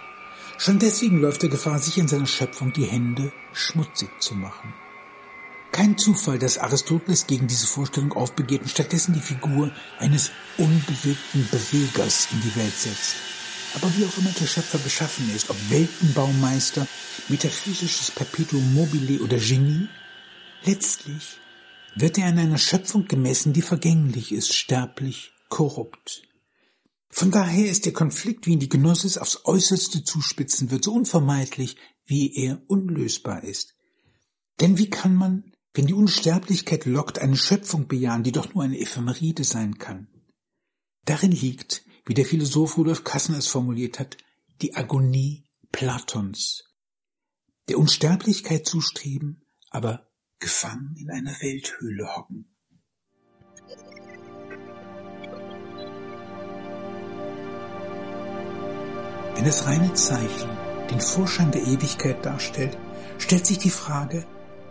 Schon 0.57 0.79
deswegen 0.79 1.21
läuft 1.21 1.43
er 1.43 1.49
Gefahr, 1.49 1.79
sich 1.79 1.99
in 1.99 2.09
seiner 2.09 2.27
Schöpfung 2.27 2.73
die 2.73 2.85
Hände 2.85 3.33
schmutzig 3.53 4.11
zu 4.21 4.35
machen. 4.35 4.73
Kein 5.73 5.99
Zufall, 5.99 6.39
dass 6.39 6.59
Aristoteles 6.59 7.27
gegen 7.27 7.49
diese 7.49 7.67
Vorstellung 7.67 8.13
aufbegehrt 8.13 8.63
und 8.63 8.69
stattdessen 8.69 9.13
die 9.13 9.21
Figur 9.21 9.73
eines 9.99 10.31
unbewegten 10.57 11.49
Bewegers 11.51 12.29
in 12.31 12.41
die 12.43 12.55
Welt 12.55 12.77
setzt. 12.77 13.17
Aber 13.75 13.97
wie 13.97 14.05
auch 14.05 14.19
immer 14.19 14.31
der 14.31 14.47
Schöpfer 14.47 14.79
beschaffen 14.79 15.35
ist, 15.35 15.51
ob 15.51 15.57
Weltenbaumeister, 15.71 16.87
metaphysisches 17.29 18.11
Perpetuum 18.13 18.75
mobile 18.75 19.21
oder 19.21 19.39
Genie, 19.39 19.89
letztlich 20.65 21.39
wird 21.97 22.19
er 22.19 22.27
an 22.27 22.39
einer 22.39 22.59
Schöpfung 22.59 23.07
gemessen, 23.07 23.53
die 23.53 23.63
vergänglich 23.63 24.33
ist, 24.33 24.55
sterblich, 24.55 25.33
korrupt. 25.49 26.23
Von 27.11 27.31
daher 27.31 27.71
ist 27.71 27.87
der 27.87 27.93
Konflikt, 27.93 28.47
wie 28.47 28.55
ihn 28.55 28.61
die 28.61 28.69
Gnosis 28.69 29.19
aufs 29.19 29.45
Äußerste 29.45 30.03
zuspitzen 30.03 30.71
wird, 30.71 30.85
so 30.85 30.93
unvermeidlich, 30.93 31.77
wie 32.07 32.35
er 32.35 32.61
unlösbar 32.67 33.45
ist. 33.45 33.75
Denn 34.61 34.79
wie 34.79 34.91
kann 34.91 35.15
man, 35.15 35.53
wenn 35.73 35.87
die 35.87 35.95
Unsterblichkeit 35.95 36.87
lockt, 36.87 37.19
eine 37.19 37.37
Schöpfung 37.37 37.87
bejahen, 37.87 38.25
die 38.25 38.33
doch 38.33 38.53
nur 38.55 38.65
eine 38.65 38.79
Ephemeride 38.79 39.45
sein 39.45 39.79
kann? 39.79 40.09
Darin 41.05 41.33
liegt 41.33 41.84
wie 42.07 42.15
der 42.15 42.27
Philosoph 42.27 42.77
Rudolf 42.77 43.05
Kassner 43.05 43.39
es 43.39 43.49
formuliert 43.49 43.99
hat, 43.99 44.17
die 44.61 44.75
Agonie 44.75 45.45
Platons. 45.73 46.65
Der 47.69 47.79
Unsterblichkeit 47.79 48.67
zustreben, 48.67 49.43
aber 49.71 50.07
gefangen 50.39 50.95
in 50.99 51.11
einer 51.11 51.33
Welthöhle 51.41 52.15
hocken. 52.15 52.51
Wenn 59.35 59.45
das 59.45 59.67
reine 59.67 59.95
Zeichen 59.95 60.51
den 60.91 61.01
Vorschein 61.01 61.51
der 61.51 61.63
Ewigkeit 61.63 62.25
darstellt, 62.25 62.77
stellt 63.19 63.47
sich 63.47 63.59
die 63.59 63.71
Frage, 63.71 64.27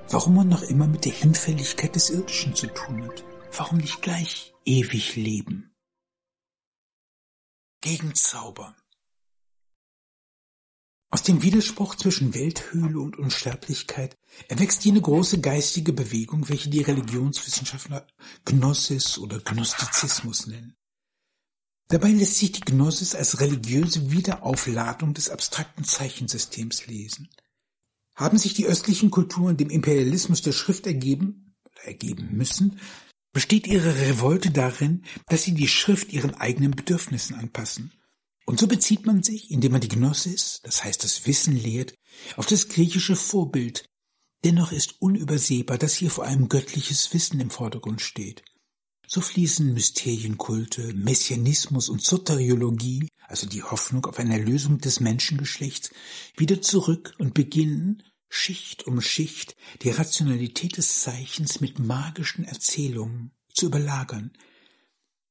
warum 0.09 0.35
man 0.35 0.47
noch 0.47 0.61
immer 0.61 0.87
mit 0.87 1.05
der 1.05 1.11
Hinfälligkeit 1.11 1.95
des 1.95 2.11
Irdischen 2.11 2.55
zu 2.55 2.67
tun 2.67 3.03
hat. 3.05 3.25
Warum 3.57 3.79
nicht 3.79 4.01
gleich 4.01 4.53
ewig 4.65 5.15
leben? 5.15 5.72
Gegenzaubern. 7.83 8.73
Aus 11.09 11.23
dem 11.23 11.41
Widerspruch 11.41 11.95
zwischen 11.95 12.33
Welthöhle 12.33 12.97
und 12.97 13.19
Unsterblichkeit 13.19 14.17
erwächst 14.47 14.85
jene 14.85 15.01
große 15.01 15.41
geistige 15.41 15.91
Bewegung, 15.91 16.47
welche 16.47 16.69
die 16.69 16.81
Religionswissenschaftler 16.81 18.07
Gnosis 18.45 19.17
oder 19.17 19.41
Gnostizismus 19.41 20.47
nennen. 20.47 20.77
Dabei 21.89 22.11
lässt 22.11 22.37
sich 22.37 22.53
die 22.53 22.61
Gnosis 22.61 23.15
als 23.15 23.41
religiöse 23.41 24.09
Wiederaufladung 24.11 25.13
des 25.13 25.29
abstrakten 25.29 25.83
Zeichensystems 25.83 26.87
lesen. 26.87 27.27
Haben 28.15 28.37
sich 28.37 28.53
die 28.53 28.65
östlichen 28.65 29.11
Kulturen 29.11 29.57
dem 29.57 29.69
Imperialismus 29.69 30.41
der 30.41 30.53
Schrift 30.53 30.87
ergeben 30.87 31.43
ergeben 31.83 32.29
müssen, 32.31 32.79
besteht 33.33 33.67
ihre 33.67 33.97
Revolte 33.97 34.51
darin, 34.51 35.03
dass 35.27 35.43
sie 35.43 35.53
die 35.53 35.67
Schrift 35.67 36.13
ihren 36.13 36.35
eigenen 36.35 36.71
Bedürfnissen 36.71 37.35
anpassen. 37.35 37.91
Und 38.45 38.59
so 38.59 38.67
bezieht 38.67 39.05
man 39.05 39.23
sich, 39.23 39.51
indem 39.51 39.71
man 39.71 39.81
die 39.81 39.87
Gnosis, 39.87 40.61
das 40.63 40.83
heißt 40.83 41.03
das 41.03 41.25
Wissen 41.25 41.55
lehrt, 41.55 41.95
auf 42.35 42.45
das 42.45 42.67
griechische 42.69 43.15
Vorbild. 43.15 43.85
Dennoch 44.43 44.71
ist 44.71 45.01
unübersehbar, 45.01 45.77
dass 45.77 45.95
hier 45.95 46.11
vor 46.11 46.25
allem 46.25 46.49
göttliches 46.49 47.13
Wissen 47.13 47.39
im 47.39 47.49
Vordergrund 47.49 48.01
steht. 48.01 48.43
So 49.07 49.21
fließen 49.21 49.73
Mysterienkulte, 49.73 50.93
Messianismus 50.93 51.89
und 51.89 52.01
Soteriologie, 52.01 53.07
also 53.27 53.47
die 53.47 53.63
Hoffnung 53.63 54.05
auf 54.05 54.19
eine 54.19 54.37
Erlösung 54.37 54.79
des 54.79 54.99
Menschengeschlechts, 54.99 55.91
wieder 56.35 56.61
zurück 56.61 57.13
und 57.19 57.33
beginnen, 57.33 58.03
Schicht 58.35 58.87
um 58.87 58.99
Schicht 58.99 59.55
die 59.83 59.91
Rationalität 59.91 60.77
des 60.77 61.01
Zeichens 61.01 61.61
mit 61.61 61.77
magischen 61.77 62.43
Erzählungen 62.43 63.31
zu 63.53 63.67
überlagern. 63.67 64.31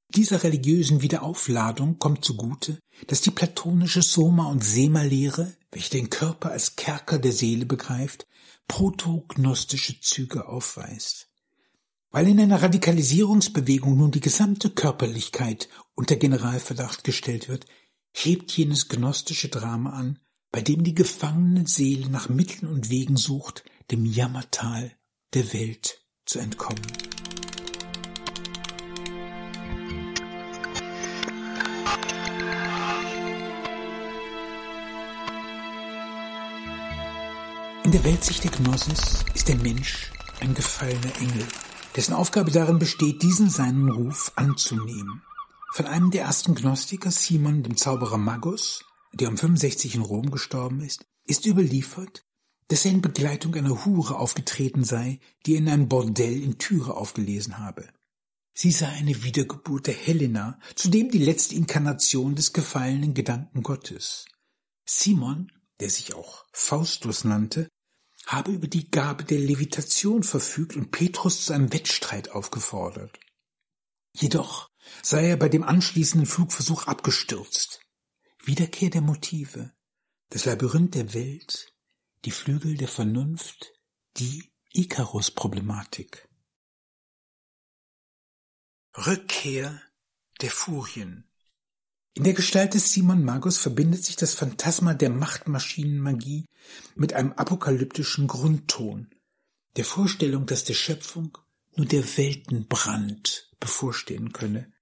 Dieser 0.09 0.45
religiösen 0.45 1.03
Wiederaufladung 1.03 1.99
kommt 1.99 2.25
zugute, 2.25 2.79
dass 3.09 3.21
die 3.21 3.33
platonische 3.33 4.03
Soma- 4.03 4.47
und 4.47 4.63
Sema-Lehre, 4.63 5.53
welche 5.73 5.91
den 5.91 6.11
Körper 6.11 6.53
als 6.53 6.77
Kerker 6.77 7.19
der 7.19 7.33
Seele 7.33 7.67
begreift, 7.67 8.29
protognostische 8.69 10.01
Züge 10.01 10.49
aufweist. 10.49 11.29
Weil 12.13 12.29
in 12.29 12.39
einer 12.39 12.63
Radikalisierungsbewegung 12.63 13.99
nun 13.99 14.13
die 14.13 14.21
gesamte 14.21 14.71
Körperlichkeit 14.71 15.69
unter 15.95 16.15
Generalverdacht 16.15 17.03
gestellt 17.03 17.49
wird, 17.49 17.67
hebt 18.13 18.53
jenes 18.53 18.89
gnostische 18.89 19.49
Drama 19.49 19.91
an, 19.91 20.21
bei 20.53 20.61
dem 20.61 20.85
die 20.85 20.95
gefangene 20.95 21.67
Seele 21.67 22.11
nach 22.11 22.29
Mitteln 22.29 22.71
und 22.71 22.91
Wegen 22.91 23.17
sucht, 23.17 23.65
dem 23.91 24.05
Jammertal 24.05 24.93
der 25.33 25.51
Welt 25.55 26.05
zu 26.27 26.39
entkommen. 26.39 26.83
In 37.85 37.91
der 37.91 38.05
Weltsicht 38.05 38.45
der 38.45 38.51
Gnosis 38.51 39.25
ist 39.35 39.49
der 39.49 39.57
Mensch 39.57 40.13
ein 40.41 40.55
gefallener 40.55 41.17
Engel, 41.19 41.47
dessen 41.97 42.13
Aufgabe 42.13 42.51
darin 42.51 42.79
besteht, 42.79 43.23
diesen 43.23 43.49
seinen 43.49 43.89
Ruf 43.89 44.33
anzunehmen. 44.37 45.23
Von 45.73 45.87
einem 45.87 46.11
der 46.11 46.25
ersten 46.25 46.55
Gnostiker, 46.55 47.11
Simon, 47.11 47.63
dem 47.63 47.77
Zauberer 47.77 48.19
Magus, 48.19 48.85
der 49.13 49.29
um 49.29 49.37
65 49.37 49.95
in 49.95 50.03
Rom 50.03 50.31
gestorben 50.31 50.81
ist, 50.81 51.05
ist 51.25 51.47
überliefert, 51.47 52.25
dass 52.69 52.85
er 52.85 52.93
in 52.93 53.03
Begleitung 53.03 53.55
einer 53.55 53.85
Hure 53.85 54.19
aufgetreten 54.19 54.85
sei, 54.85 55.21
die 55.45 55.55
er 55.55 55.59
in 55.59 55.69
einem 55.69 55.89
Bordell 55.89 56.43
in 56.43 56.59
Tyre 56.59 56.97
aufgelesen 56.97 57.59
habe. 57.59 57.89
Sie 58.55 58.71
sei 58.71 58.89
eine 58.89 59.23
Wiedergeburt 59.23 59.87
der 59.87 59.95
Helena, 59.95 60.59
zudem 60.75 61.11
die 61.11 61.19
letzte 61.19 61.55
Inkarnation 61.55 62.35
des 62.35 62.53
gefallenen 62.53 63.15
Gedanken 63.15 63.63
Gottes. 63.63 64.27
Simon, 64.85 65.51
der 65.81 65.91
sich 65.91 66.15
auch 66.15 66.45
Faustus 66.53 67.25
nannte, 67.25 67.69
habe 68.27 68.53
über 68.53 68.69
die 68.69 68.91
Gabe 68.91 69.25
der 69.25 69.39
Levitation 69.39 70.23
verfügt 70.23 70.77
und 70.77 70.91
Petrus 70.91 71.45
zu 71.45 71.53
einem 71.53 71.73
Wettstreit 71.73 72.31
aufgefordert. 72.31 73.19
Jedoch 74.15 74.69
sei 75.03 75.29
er 75.29 75.37
bei 75.37 75.49
dem 75.49 75.63
anschließenden 75.63 76.27
Flugversuch 76.27 76.87
abgestürzt. 76.87 77.81
Wiederkehr 78.45 78.91
der 78.91 79.03
Motive, 79.03 79.73
das 80.31 80.47
Labyrinth 80.47 80.97
der 80.97 81.15
Welt, 81.15 81.73
die 82.25 82.33
Flügel 82.33 82.77
der 82.77 82.89
Vernunft, 82.89 83.73
die 84.17 84.51
Icarus-Problematik. 84.73 86.29
Rückkehr 88.97 89.81
der 90.41 90.51
Furien. 90.51 91.31
In 92.15 92.25
der 92.25 92.33
Gestalt 92.33 92.75
des 92.75 92.93
Simon 92.93 93.25
Magus 93.25 93.59
verbindet 93.59 94.05
sich 94.05 94.17
das 94.17 94.35
Phantasma 94.35 94.95
der 94.95 95.11
Machtmaschinenmagie 95.11 96.47
mit 96.97 97.13
einem 97.13 97.33
apokalyptischen 97.35 98.27
Grundton, 98.27 99.09
der 99.77 99.85
Vorstellung, 99.85 100.47
dass 100.47 100.65
der 100.65 100.75
Schöpfung 100.75 101.39
nur 101.77 101.87
der 101.87 102.05
Weltenbrand 102.17 103.53
bevorstehen 103.61 104.33
könne. 104.33 104.73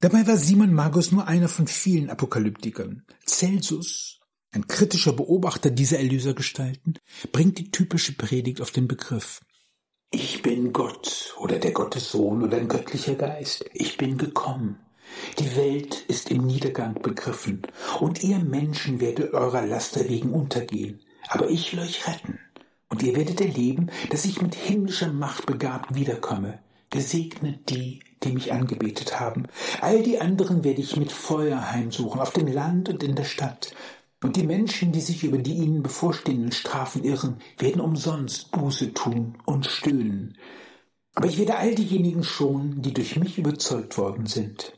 Dabei 0.00 0.26
war 0.26 0.38
Simon 0.38 0.72
Magus 0.72 1.12
nur 1.12 1.28
einer 1.28 1.48
von 1.48 1.66
vielen 1.66 2.08
Apokalyptikern. 2.08 3.04
Celsus, 3.26 4.18
ein 4.50 4.66
kritischer 4.66 5.12
Beobachter 5.12 5.70
dieser 5.70 5.98
Erlösergestalten, 5.98 6.98
bringt 7.32 7.58
die 7.58 7.70
typische 7.70 8.14
Predigt 8.14 8.62
auf 8.62 8.70
den 8.70 8.88
Begriff. 8.88 9.42
Ich 10.10 10.40
bin 10.40 10.72
Gott 10.72 11.34
oder 11.38 11.58
der 11.58 11.72
Gottessohn 11.72 12.42
oder 12.42 12.56
ein 12.56 12.68
göttlicher 12.68 13.14
Geist. 13.14 13.66
Ich 13.74 13.98
bin 13.98 14.16
gekommen. 14.16 14.78
Die 15.38 15.54
Welt 15.54 16.04
ist 16.08 16.30
im 16.30 16.46
Niedergang 16.46 16.94
begriffen, 17.02 17.62
und 18.00 18.22
ihr 18.22 18.38
Menschen 18.38 19.00
werdet 19.00 19.34
eurer 19.34 19.66
Laster 19.66 20.08
wegen 20.08 20.32
untergehen, 20.32 21.00
aber 21.28 21.50
ich 21.50 21.72
will 21.72 21.80
euch 21.80 22.06
retten, 22.08 22.38
und 22.88 23.02
ihr 23.02 23.16
werdet 23.16 23.40
erleben, 23.40 23.90
dass 24.10 24.24
ich 24.24 24.40
mit 24.40 24.54
himmlischer 24.54 25.12
Macht 25.12 25.46
begabt 25.46 25.94
wiederkomme. 25.94 26.60
Gesegnet 26.90 27.68
die, 27.70 28.00
die 28.22 28.32
mich 28.32 28.52
angebetet 28.52 29.18
haben. 29.18 29.46
All 29.80 30.02
die 30.02 30.20
anderen 30.20 30.64
werde 30.64 30.80
ich 30.80 30.96
mit 30.96 31.12
Feuer 31.12 31.72
heimsuchen, 31.72 32.20
auf 32.20 32.32
dem 32.32 32.46
Land 32.46 32.88
und 32.88 33.02
in 33.02 33.14
der 33.14 33.24
Stadt. 33.24 33.74
Und 34.22 34.36
die 34.36 34.42
Menschen, 34.42 34.92
die 34.92 35.00
sich 35.00 35.24
über 35.24 35.38
die 35.38 35.54
ihnen 35.54 35.82
bevorstehenden 35.82 36.52
Strafen 36.52 37.04
irren, 37.04 37.40
werden 37.58 37.80
umsonst 37.80 38.50
Buße 38.50 38.92
tun 38.92 39.38
und 39.46 39.66
stöhnen. 39.66 40.36
Aber 41.14 41.26
ich 41.26 41.38
werde 41.38 41.56
all 41.56 41.74
diejenigen 41.74 42.22
schonen, 42.22 42.82
die 42.82 42.92
durch 42.92 43.16
mich 43.16 43.38
überzeugt 43.38 43.96
worden 43.96 44.26
sind. 44.26 44.74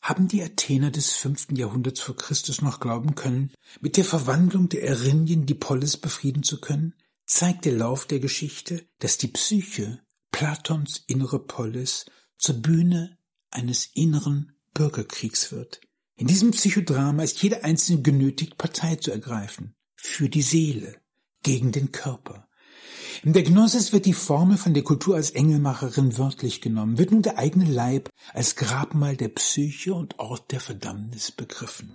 Haben 0.00 0.28
die 0.28 0.42
Athener 0.42 0.90
des 0.90 1.12
fünften 1.12 1.56
Jahrhunderts 1.56 2.00
vor 2.00 2.16
Christus 2.16 2.62
noch 2.62 2.80
glauben 2.80 3.14
können, 3.14 3.52
mit 3.80 3.96
der 3.96 4.04
Verwandlung 4.04 4.68
der 4.70 4.84
Erinien 4.84 5.44
die 5.44 5.54
Polis 5.54 5.98
befrieden 5.98 6.42
zu 6.42 6.60
können, 6.60 6.94
zeigt 7.26 7.66
der 7.66 7.72
Lauf 7.72 8.06
der 8.06 8.20
Geschichte, 8.20 8.86
dass 9.00 9.18
die 9.18 9.28
Psyche, 9.28 10.00
Platons 10.38 11.02
innere 11.08 11.40
Polis, 11.40 12.06
zur 12.36 12.62
Bühne 12.62 13.18
eines 13.50 13.90
inneren 13.94 14.52
Bürgerkriegs 14.72 15.50
wird. 15.50 15.80
In 16.14 16.28
diesem 16.28 16.52
Psychodrama 16.52 17.24
ist 17.24 17.42
jeder 17.42 17.64
Einzelne 17.64 18.02
genötigt, 18.02 18.56
Partei 18.56 18.94
zu 18.94 19.10
ergreifen. 19.10 19.74
Für 19.96 20.28
die 20.28 20.42
Seele, 20.42 20.94
gegen 21.42 21.72
den 21.72 21.90
Körper. 21.90 22.46
In 23.24 23.32
der 23.32 23.42
Gnosis 23.42 23.92
wird 23.92 24.06
die 24.06 24.12
Formel 24.12 24.58
von 24.58 24.74
der 24.74 24.84
Kultur 24.84 25.16
als 25.16 25.32
Engelmacherin 25.32 26.16
wörtlich 26.18 26.60
genommen, 26.60 26.98
wird 26.98 27.10
nun 27.10 27.22
der 27.22 27.36
eigene 27.36 27.64
Leib 27.64 28.08
als 28.32 28.54
Grabmal 28.54 29.16
der 29.16 29.30
Psyche 29.30 29.92
und 29.92 30.20
Ort 30.20 30.52
der 30.52 30.60
Verdammnis 30.60 31.32
begriffen. 31.32 31.90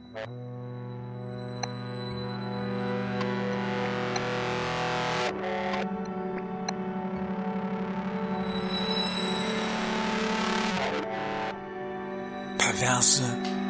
Perverse 12.74 13.22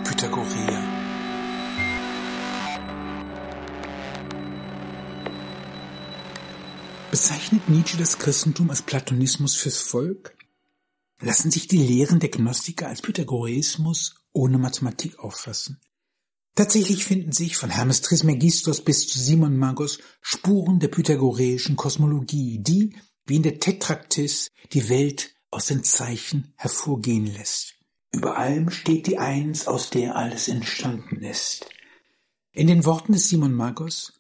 Pythagoreer 0.06 0.82
Bezeichnet 7.12 7.68
Nietzsche 7.68 7.98
das 7.98 8.18
Christentum 8.18 8.70
als 8.70 8.82
Platonismus 8.82 9.56
fürs 9.56 9.82
Volk? 9.82 10.38
Lassen 11.20 11.52
sich 11.52 11.68
die 11.68 11.78
Lehren 11.78 12.22
der 12.22 12.30
Gnostiker 12.30 12.88
als 12.88 13.02
Pythagoreismus 13.02 14.16
ohne 14.32 14.58
Mathematik 14.58 15.20
auffassen? 15.20 15.82
Tatsächlich 16.56 17.04
finden 17.04 17.34
sich 17.34 17.58
von 17.58 17.72
Hermes 17.72 18.02
Trismegistos 18.02 18.86
bis 18.86 19.08
zu 19.08 19.20
Simon 19.20 19.58
Magos 19.58 20.00
Spuren 20.22 20.80
der 20.80 20.88
pythagoreischen 20.88 21.76
Kosmologie, 21.76 22.60
die, 22.60 22.96
wie 23.26 23.36
in 23.36 23.44
der 23.44 23.60
Tetraktis, 23.60 24.50
die 24.72 24.88
Welt 24.88 25.36
aus 25.52 25.66
den 25.66 25.84
Zeichen 25.84 26.54
hervorgehen 26.56 27.26
lässt. 27.26 27.83
Über 28.14 28.38
allem 28.38 28.70
steht 28.70 29.08
die 29.08 29.18
Eins, 29.18 29.68
aus 29.68 29.90
der 29.90 30.16
alles 30.16 30.48
entstanden 30.48 31.24
ist. 31.24 31.68
In 32.52 32.68
den 32.68 32.86
Worten 32.86 33.14
des 33.14 33.28
Simon 33.28 33.54
Magos, 33.54 34.14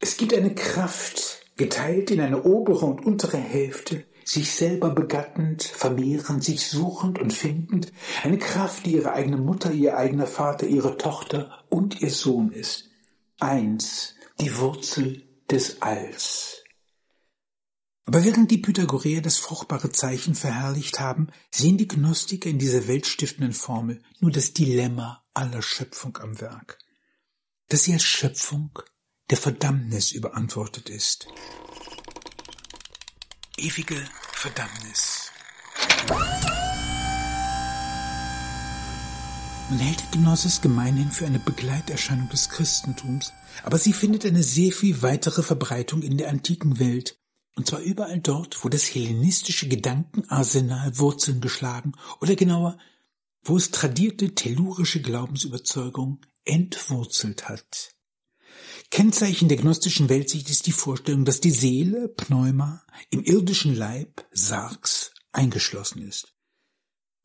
es 0.00 0.16
gibt 0.16 0.34
eine 0.34 0.54
Kraft, 0.54 1.46
geteilt 1.56 2.10
in 2.10 2.20
eine 2.20 2.42
obere 2.42 2.86
und 2.86 3.04
untere 3.04 3.36
Hälfte, 3.36 4.04
sich 4.24 4.52
selber 4.52 4.90
begattend, 4.90 5.62
vermehrend, 5.62 6.42
sich 6.42 6.66
suchend 6.68 7.18
und 7.18 7.32
findend, 7.32 7.92
eine 8.24 8.38
Kraft, 8.38 8.86
die 8.86 8.94
ihre 8.94 9.12
eigene 9.12 9.38
Mutter, 9.38 9.72
ihr 9.72 9.96
eigener 9.96 10.26
Vater, 10.26 10.66
ihre 10.66 10.98
Tochter 10.98 11.64
und 11.68 12.00
ihr 12.00 12.10
Sohn 12.10 12.50
ist. 12.50 12.90
Eins, 13.40 14.14
die 14.40 14.56
Wurzel 14.58 15.22
des 15.50 15.80
Alls. 15.80 16.57
Aber 18.08 18.24
während 18.24 18.50
die 18.50 18.56
Pythagoreer 18.56 19.20
das 19.20 19.36
fruchtbare 19.36 19.92
Zeichen 19.92 20.34
verherrlicht 20.34 20.98
haben, 20.98 21.26
sehen 21.50 21.76
die 21.76 21.86
Gnostiker 21.86 22.48
in 22.48 22.58
dieser 22.58 22.88
weltstiftenden 22.88 23.52
Formel 23.52 24.02
nur 24.20 24.30
das 24.30 24.54
Dilemma 24.54 25.22
aller 25.34 25.60
Schöpfung 25.60 26.16
am 26.16 26.40
Werk. 26.40 26.78
Dass 27.68 27.82
sie 27.82 27.92
als 27.92 28.04
Schöpfung 28.04 28.78
der 29.28 29.36
Verdammnis 29.36 30.12
überantwortet 30.12 30.88
ist. 30.88 31.28
Ewige 33.58 34.02
Verdammnis. 34.32 35.30
Man 39.68 39.80
hält 39.80 40.02
die 40.14 40.18
Gnosis 40.18 40.62
gemeinhin 40.62 41.10
für 41.10 41.26
eine 41.26 41.40
Begleiterscheinung 41.40 42.30
des 42.30 42.48
Christentums, 42.48 43.34
aber 43.64 43.76
sie 43.76 43.92
findet 43.92 44.24
eine 44.24 44.42
sehr 44.42 44.72
viel 44.72 45.02
weitere 45.02 45.42
Verbreitung 45.42 46.00
in 46.00 46.16
der 46.16 46.30
antiken 46.30 46.78
Welt, 46.78 47.17
und 47.58 47.66
zwar 47.66 47.80
überall 47.80 48.20
dort, 48.20 48.64
wo 48.64 48.68
das 48.68 48.94
hellenistische 48.94 49.66
Gedankenarsenal 49.66 50.96
Wurzeln 50.96 51.40
geschlagen 51.40 51.92
oder 52.20 52.36
genauer, 52.36 52.78
wo 53.42 53.56
es 53.56 53.72
tradierte 53.72 54.36
tellurische 54.36 55.02
Glaubensüberzeugung 55.02 56.20
entwurzelt 56.44 57.48
hat. 57.48 57.96
Kennzeichen 58.90 59.48
der 59.48 59.58
gnostischen 59.58 60.08
Weltsicht 60.08 60.48
ist 60.50 60.66
die 60.66 60.72
Vorstellung, 60.72 61.24
dass 61.24 61.40
die 61.40 61.50
Seele, 61.50 62.08
Pneuma, 62.08 62.86
im 63.10 63.24
irdischen 63.24 63.74
Leib, 63.74 64.24
Sarx, 64.30 65.12
eingeschlossen 65.32 66.06
ist. 66.06 66.32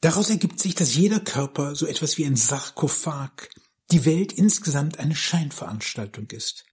Daraus 0.01 0.31
ergibt 0.31 0.59
sich, 0.59 0.73
dass 0.73 0.95
jeder 0.95 1.19
Körper 1.19 1.75
so 1.75 1.85
etwas 1.85 2.17
wie 2.17 2.25
ein 2.25 2.35
Sarkophag, 2.35 3.49
die 3.91 4.03
Welt 4.05 4.33
insgesamt 4.33 4.97
eine 4.97 5.15
Scheinveranstaltung 5.15 6.27
ist. 6.31 6.65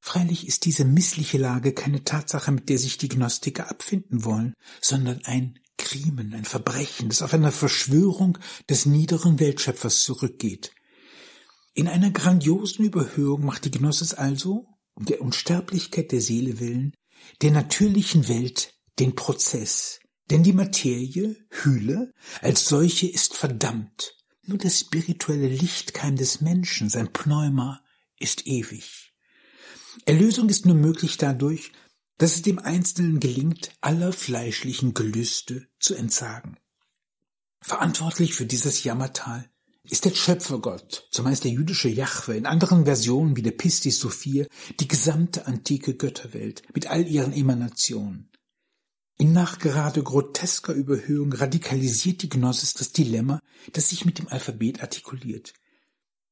Freilich 0.00 0.48
ist 0.48 0.64
diese 0.64 0.84
missliche 0.84 1.38
Lage 1.38 1.72
keine 1.72 2.04
Tatsache, 2.04 2.50
mit 2.50 2.68
der 2.68 2.78
sich 2.78 2.96
die 2.96 3.08
Gnostiker 3.08 3.70
abfinden 3.70 4.24
wollen, 4.24 4.54
sondern 4.80 5.20
ein 5.24 5.58
Krimen, 5.76 6.34
ein 6.34 6.44
Verbrechen, 6.44 7.08
das 7.08 7.22
auf 7.22 7.34
einer 7.34 7.52
Verschwörung 7.52 8.38
des 8.68 8.86
niederen 8.86 9.38
Weltschöpfers 9.38 10.02
zurückgeht. 10.02 10.72
In 11.74 11.86
einer 11.86 12.10
grandiosen 12.10 12.84
Überhöhung 12.84 13.44
macht 13.44 13.64
die 13.64 13.70
Gnosis 13.70 14.14
also, 14.14 14.66
um 14.94 15.04
der 15.04 15.20
Unsterblichkeit 15.20 16.12
der 16.12 16.20
Seele 16.20 16.60
willen, 16.60 16.94
der 17.42 17.50
natürlichen 17.50 18.28
Welt 18.28 18.74
den 18.98 19.14
Prozess, 19.14 20.00
denn 20.30 20.42
die 20.42 20.52
Materie, 20.52 21.36
Hülle, 21.50 22.12
als 22.40 22.66
solche 22.66 23.06
ist 23.06 23.34
verdammt. 23.34 24.16
Nur 24.44 24.58
der 24.58 24.70
spirituelle 24.70 25.48
Lichtkeim 25.48 26.16
des 26.16 26.40
Menschen, 26.40 26.88
sein 26.88 27.12
Pneuma, 27.12 27.82
ist 28.18 28.46
ewig. 28.46 29.09
Erlösung 30.06 30.48
ist 30.48 30.66
nur 30.66 30.76
möglich 30.76 31.16
dadurch, 31.16 31.72
dass 32.18 32.34
es 32.34 32.42
dem 32.42 32.58
Einzelnen 32.58 33.18
gelingt, 33.18 33.72
aller 33.80 34.12
fleischlichen 34.12 34.94
Gelüste 34.94 35.66
zu 35.78 35.94
entsagen. 35.94 36.58
Verantwortlich 37.62 38.34
für 38.34 38.46
dieses 38.46 38.84
Jammertal 38.84 39.50
ist 39.84 40.04
der 40.04 40.14
Schöpfergott, 40.14 41.08
zumeist 41.10 41.44
der 41.44 41.50
jüdische 41.50 41.88
Jahwe, 41.88 42.36
in 42.36 42.46
anderen 42.46 42.84
Versionen 42.84 43.36
wie 43.36 43.42
der 43.42 43.52
Pistis 43.52 43.98
Sophia, 43.98 44.46
die 44.78 44.88
gesamte 44.88 45.46
antike 45.46 45.94
Götterwelt 45.94 46.62
mit 46.74 46.86
all 46.86 47.06
ihren 47.06 47.32
Emanationen. 47.32 48.30
In 49.18 49.32
nachgerade 49.32 50.02
grotesker 50.02 50.72
Überhöhung 50.72 51.32
radikalisiert 51.32 52.22
die 52.22 52.28
Gnosis 52.28 52.74
das 52.74 52.92
Dilemma, 52.92 53.40
das 53.72 53.90
sich 53.90 54.04
mit 54.04 54.18
dem 54.18 54.28
Alphabet 54.28 54.82
artikuliert. 54.82 55.52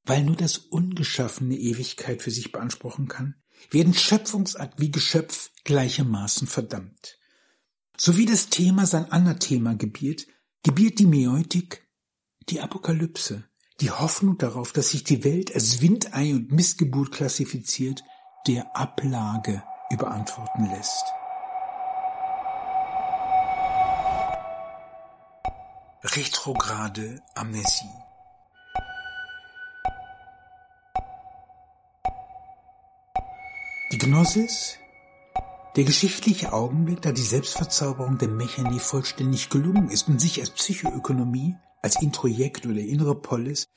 Weil 0.05 0.25
nur 0.25 0.37
das 0.37 0.57
Ungeschaffene 0.57 1.57
Ewigkeit 1.57 2.23
für 2.23 2.31
sich 2.31 2.51
beanspruchen 2.51 3.09
kann, 3.09 3.35
werden 3.71 3.95
Schöpfungsakt 3.95 4.81
wie 4.81 4.91
Geschöpf 4.91 5.51
gleichermaßen 5.65 6.47
verdammt. 6.47 7.19
So 7.97 8.17
wie 8.17 8.27
das 8.27 8.49
Thema 8.49 8.87
sein 8.87 9.11
Anathema 9.11 9.75
gebiert, 9.75 10.27
gebiert 10.63 10.99
die 10.99 11.07
Mäeutik 11.07 11.87
die 12.49 12.61
Apokalypse, 12.61 13.45
die 13.81 13.91
Hoffnung 13.91 14.39
darauf, 14.39 14.73
dass 14.73 14.91
sich 14.91 15.05
die 15.05 15.25
Welt 15.25 15.55
als 15.55 15.81
Windei 15.81 16.33
und 16.35 16.51
Missgeburt 16.53 17.13
klassifiziert, 17.13 18.03
der 18.47 18.75
Ablage 18.77 19.63
überantworten 19.91 20.71
lässt. 20.71 21.05
Retrograde 26.03 27.21
Amnesie 27.35 28.08
Die 34.09 34.15
Gnosis, 34.15 34.79
der 35.77 35.85
geschichtliche 35.85 36.55
Augenblick, 36.55 37.03
da 37.03 37.13
die 37.13 37.21
Selbstverzauberung 37.21 38.17
der 38.17 38.29
Mechanie 38.29 38.79
vollständig 38.79 39.51
gelungen 39.51 39.91
ist 39.91 40.09
und 40.09 40.19
sich 40.19 40.41
als 40.41 40.49
Psychoökonomie 40.49 41.57
als 41.83 42.01
Introjekt 42.01 42.65
oder 42.65 42.81
innere 42.81 43.21
Polis 43.21 43.69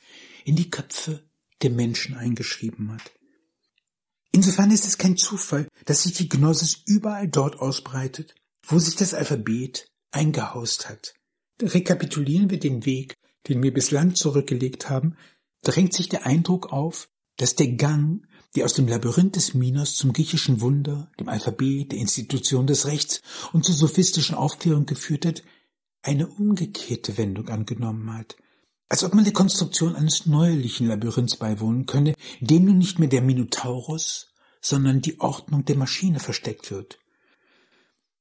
in 0.45 0.55
die 0.55 0.69
Köpfe 0.69 1.29
der 1.61 1.71
Menschen 1.71 2.15
eingeschrieben 2.15 2.93
hat. 2.93 3.11
Insofern 4.31 4.71
ist 4.71 4.87
es 4.87 4.97
kein 4.97 5.17
Zufall, 5.17 5.67
dass 5.83 6.03
sich 6.03 6.13
die 6.13 6.29
Gnosis 6.29 6.81
überall 6.85 7.27
dort 7.27 7.59
ausbreitet, 7.59 8.33
wo 8.65 8.79
sich 8.79 8.95
das 8.95 9.13
Alphabet 9.13 9.91
eingehaust 10.11 10.87
hat. 10.87 11.13
Rekapitulieren 11.61 12.49
wir 12.49 12.59
den 12.59 12.85
Weg, 12.85 13.15
den 13.49 13.61
wir 13.61 13.73
bislang 13.73 14.15
zurückgelegt 14.15 14.89
haben, 14.89 15.17
drängt 15.61 15.91
sich 15.91 16.07
der 16.07 16.25
Eindruck 16.25 16.71
auf, 16.71 17.09
dass 17.35 17.55
der 17.55 17.73
Gang, 17.73 18.25
der 18.55 18.65
aus 18.65 18.73
dem 18.73 18.87
Labyrinth 18.87 19.35
des 19.35 19.53
Minos 19.53 19.95
zum 19.95 20.13
griechischen 20.13 20.61
Wunder, 20.61 21.09
dem 21.19 21.29
Alphabet, 21.29 21.91
der 21.91 21.99
Institution 21.99 22.67
des 22.67 22.85
Rechts 22.85 23.21
und 23.53 23.65
zur 23.65 23.75
sophistischen 23.75 24.35
Aufklärung 24.35 24.85
geführt 24.85 25.25
hat, 25.25 25.43
eine 26.03 26.27
umgekehrte 26.27 27.17
Wendung 27.17 27.49
angenommen 27.49 28.13
hat, 28.13 28.35
als 28.89 29.03
ob 29.03 29.13
man 29.13 29.23
der 29.23 29.33
Konstruktion 29.33 29.95
eines 29.95 30.25
neuerlichen 30.25 30.87
Labyrinths 30.87 31.37
beiwohnen 31.37 31.85
könne, 31.85 32.13
in 32.39 32.47
dem 32.47 32.65
nun 32.65 32.77
nicht 32.77 32.99
mehr 32.99 33.07
der 33.07 33.21
Minotaurus, 33.21 34.33
sondern 34.61 35.01
die 35.01 35.19
Ordnung 35.19 35.65
der 35.65 35.77
Maschine 35.77 36.19
versteckt 36.19 36.71
wird. 36.71 36.99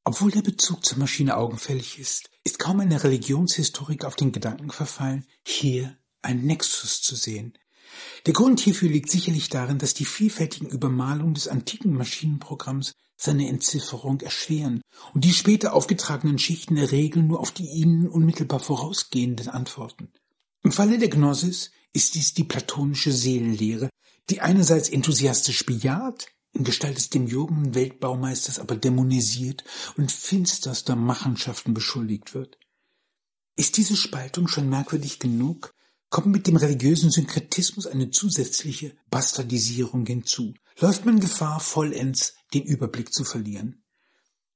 Obwohl 0.05 0.31
der 0.31 0.43
Bezug 0.43 0.85
zur 0.85 0.99
Maschine 0.99 1.37
augenfällig 1.37 1.99
ist, 1.99 2.31
ist 2.45 2.59
kaum 2.59 2.81
eine 2.81 3.03
Religionshistorik 3.05 4.05
auf 4.05 4.17
den 4.17 4.33
Gedanken 4.33 4.71
verfallen, 4.71 5.27
hier 5.45 5.97
ein 6.23 6.43
Nexus 6.43 7.03
zu 7.03 7.17
sehen. 7.17 7.55
Der 8.27 8.35
Grund 8.35 8.61
hierfür 8.61 8.89
liegt 8.89 9.11
sicherlich 9.11 9.49
darin, 9.49 9.79
dass 9.79 9.95
die 9.95 10.05
vielfältigen 10.05 10.69
Übermalungen 10.69 11.35
des 11.35 11.49
antiken 11.49 11.95
Maschinenprogramms 11.95 12.93
seine 13.17 13.49
Entzifferung 13.49 14.21
erschweren 14.21 14.83
und 15.13 15.25
die 15.25 15.33
später 15.33 15.75
aufgetragenen 15.75 16.39
Schichten 16.39 16.77
der 16.77 16.91
Regel 16.91 17.23
nur 17.23 17.41
auf 17.41 17.51
die 17.51 17.69
ihnen 17.69 18.09
unmittelbar 18.09 18.61
vorausgehenden 18.61 19.49
antworten. 19.49 20.11
Im 20.63 20.73
Falle 20.73 20.99
der 20.99 21.09
Gnosis 21.09 21.71
ist 21.93 22.15
dies 22.15 22.35
die 22.35 22.45
platonische 22.45 23.13
Seelenlehre, 23.13 23.91
die 24.31 24.41
einerseits 24.41 24.89
enthusiastisch 24.89 25.67
bejaht, 25.67 26.29
in 26.53 26.65
Gestalt 26.65 26.97
des 26.97 27.11
demiogen 27.11 27.75
Weltbaumeisters 27.75 28.59
aber 28.59 28.77
dämonisiert 28.77 29.65
und 29.97 30.11
finsterster 30.11 30.97
Machenschaften 30.97 31.75
beschuldigt 31.75 32.35
wird. 32.35 32.59
Ist 33.57 33.77
diese 33.77 33.97
Spaltung 33.97 34.49
schon 34.49 34.69
merkwürdig 34.69 35.19
genug, 35.19 35.73
kommt 36.11 36.27
mit 36.27 36.47
dem 36.47 36.57
religiösen 36.57 37.11
Synkretismus 37.11 37.87
eine 37.87 38.11
zusätzliche 38.11 38.97
Bastardisierung 39.11 40.05
hinzu. 40.05 40.55
Läuft 40.79 41.07
man 41.07 41.21
Gefahr, 41.21 41.61
vollends 41.61 42.35
den 42.53 42.65
Überblick 42.65 43.13
zu 43.13 43.25
verlieren. 43.25 43.85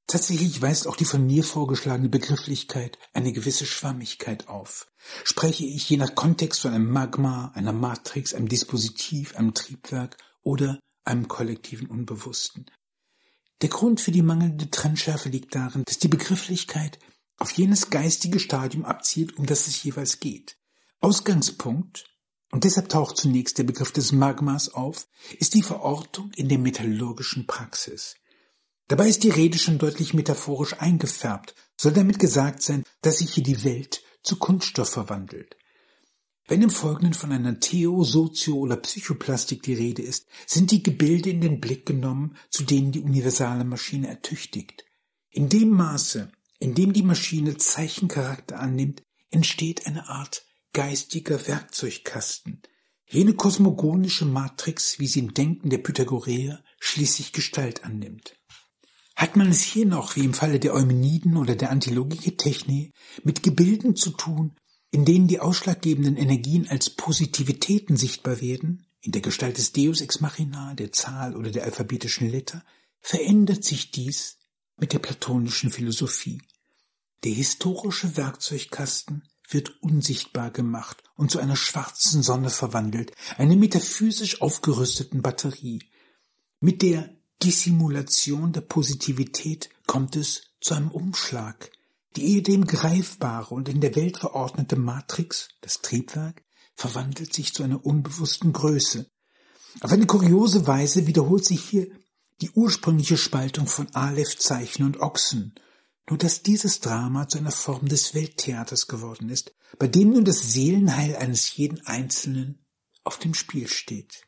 Tatsächlich 0.06 0.60
weist 0.60 0.86
auch 0.86 0.96
die 0.96 1.06
von 1.06 1.24
mir 1.24 1.44
vorgeschlagene 1.44 2.10
Begrifflichkeit 2.10 2.98
eine 3.14 3.32
gewisse 3.32 3.64
Schwammigkeit 3.64 4.48
auf. 4.48 4.86
Spreche 5.24 5.64
ich 5.64 5.88
je 5.88 5.96
nach 5.96 6.14
Kontext 6.14 6.60
von 6.60 6.74
einem 6.74 6.90
Magma, 6.90 7.52
einer 7.54 7.72
Matrix, 7.72 8.34
einem 8.34 8.48
Dispositiv, 8.48 9.34
einem 9.36 9.54
Triebwerk 9.54 10.18
oder 10.42 10.78
einem 11.04 11.28
kollektiven 11.28 11.86
Unbewussten. 11.86 12.66
Der 13.62 13.70
Grund 13.70 14.00
für 14.00 14.10
die 14.10 14.22
mangelnde 14.22 14.70
Trennschärfe 14.70 15.30
liegt 15.30 15.54
darin, 15.54 15.84
dass 15.86 15.98
die 15.98 16.08
Begrifflichkeit 16.08 16.98
auf 17.38 17.52
jenes 17.52 17.88
geistige 17.88 18.40
Stadium 18.40 18.84
abzielt, 18.84 19.38
um 19.38 19.46
das 19.46 19.68
es 19.68 19.82
jeweils 19.82 20.20
geht. 20.20 20.58
Ausgangspunkt, 21.04 22.06
und 22.50 22.64
deshalb 22.64 22.88
taucht 22.88 23.18
zunächst 23.18 23.58
der 23.58 23.64
Begriff 23.64 23.92
des 23.92 24.12
Magmas 24.12 24.72
auf, 24.72 25.06
ist 25.38 25.52
die 25.52 25.62
Verortung 25.62 26.32
in 26.34 26.48
der 26.48 26.56
metallurgischen 26.56 27.46
Praxis. 27.46 28.14
Dabei 28.88 29.10
ist 29.10 29.22
die 29.22 29.28
Rede 29.28 29.58
schon 29.58 29.76
deutlich 29.76 30.14
metaphorisch 30.14 30.72
eingefärbt, 30.80 31.54
soll 31.76 31.92
damit 31.92 32.18
gesagt 32.18 32.62
sein, 32.62 32.84
dass 33.02 33.18
sich 33.18 33.34
hier 33.34 33.42
die 33.42 33.64
Welt 33.64 34.02
zu 34.22 34.36
Kunststoff 34.36 34.88
verwandelt. 34.88 35.58
Wenn 36.48 36.62
im 36.62 36.70
Folgenden 36.70 37.12
von 37.12 37.32
einer 37.32 37.60
Theo-, 37.60 38.02
Sozio- 38.02 38.56
oder 38.56 38.76
Psychoplastik 38.76 39.62
die 39.62 39.74
Rede 39.74 40.00
ist, 40.00 40.26
sind 40.46 40.70
die 40.70 40.82
Gebilde 40.82 41.28
in 41.28 41.42
den 41.42 41.60
Blick 41.60 41.84
genommen, 41.84 42.38
zu 42.48 42.64
denen 42.64 42.92
die 42.92 43.02
universale 43.02 43.64
Maschine 43.64 44.08
ertüchtigt. 44.08 44.86
In 45.28 45.50
dem 45.50 45.68
Maße, 45.68 46.32
in 46.60 46.74
dem 46.74 46.94
die 46.94 47.02
Maschine 47.02 47.58
Zeichencharakter 47.58 48.58
annimmt, 48.58 49.02
entsteht 49.30 49.86
eine 49.86 50.08
Art 50.08 50.46
geistiger 50.74 51.46
Werkzeugkasten, 51.46 52.60
jene 53.08 53.32
kosmogonische 53.32 54.26
Matrix, 54.26 54.98
wie 54.98 55.06
sie 55.06 55.20
im 55.20 55.32
Denken 55.32 55.70
der 55.70 55.78
Pythagoreer 55.78 56.62
schließlich 56.78 57.32
Gestalt 57.32 57.84
annimmt. 57.84 58.36
Hat 59.16 59.36
man 59.36 59.48
es 59.48 59.62
hier 59.62 59.86
noch, 59.86 60.16
wie 60.16 60.24
im 60.24 60.34
Falle 60.34 60.58
der 60.60 60.74
Eumeniden 60.74 61.36
oder 61.36 61.54
der 61.54 61.70
Antilogike 61.70 62.36
Techne, 62.36 62.90
mit 63.22 63.42
Gebilden 63.42 63.94
zu 63.94 64.10
tun, 64.10 64.56
in 64.90 65.04
denen 65.04 65.28
die 65.28 65.40
ausschlaggebenden 65.40 66.16
Energien 66.16 66.68
als 66.68 66.90
Positivitäten 66.90 67.96
sichtbar 67.96 68.40
werden, 68.40 68.86
in 69.00 69.12
der 69.12 69.22
Gestalt 69.22 69.58
des 69.58 69.72
Deus 69.72 70.00
ex 70.00 70.20
machina, 70.20 70.74
der 70.74 70.90
Zahl 70.90 71.36
oder 71.36 71.50
der 71.50 71.64
alphabetischen 71.64 72.28
Letter, 72.28 72.64
verändert 73.00 73.62
sich 73.62 73.92
dies 73.92 74.38
mit 74.76 74.92
der 74.92 74.98
platonischen 74.98 75.70
Philosophie. 75.70 76.42
Der 77.22 77.32
historische 77.32 78.16
Werkzeugkasten 78.16 79.22
wird 79.48 79.82
unsichtbar 79.82 80.50
gemacht 80.50 81.02
und 81.16 81.30
zu 81.30 81.38
einer 81.38 81.56
schwarzen 81.56 82.22
Sonne 82.22 82.50
verwandelt, 82.50 83.12
einer 83.36 83.56
metaphysisch 83.56 84.40
aufgerüsteten 84.40 85.22
Batterie. 85.22 85.82
Mit 86.60 86.82
der 86.82 87.10
Dissimulation 87.42 88.52
der 88.52 88.62
Positivität 88.62 89.68
kommt 89.86 90.16
es 90.16 90.42
zu 90.60 90.74
einem 90.74 90.90
Umschlag. 90.90 91.70
Die 92.16 92.24
ehedem 92.24 92.64
greifbare 92.64 93.54
und 93.54 93.68
in 93.68 93.80
der 93.80 93.96
Welt 93.96 94.18
verordnete 94.18 94.76
Matrix, 94.76 95.48
das 95.60 95.82
Triebwerk, 95.82 96.42
verwandelt 96.74 97.34
sich 97.34 97.52
zu 97.52 97.62
einer 97.62 97.84
unbewussten 97.84 98.52
Größe. 98.52 99.10
Auf 99.80 99.92
eine 99.92 100.06
kuriose 100.06 100.66
Weise 100.66 101.06
wiederholt 101.06 101.44
sich 101.44 101.62
hier 101.62 101.88
die 102.40 102.50
ursprüngliche 102.50 103.16
Spaltung 103.16 103.66
von 103.66 103.94
Aleph-Zeichen 103.94 104.84
und 104.84 105.00
Ochsen 105.00 105.54
nur 106.08 106.18
dass 106.18 106.42
dieses 106.42 106.80
Drama 106.80 107.28
zu 107.28 107.38
einer 107.38 107.50
Form 107.50 107.88
des 107.88 108.14
Welttheaters 108.14 108.86
geworden 108.88 109.30
ist, 109.30 109.54
bei 109.78 109.88
dem 109.88 110.10
nun 110.10 110.24
das 110.24 110.52
Seelenheil 110.52 111.16
eines 111.16 111.56
jeden 111.56 111.84
Einzelnen 111.86 112.64
auf 113.04 113.18
dem 113.18 113.34
Spiel 113.34 113.68
steht. 113.68 114.26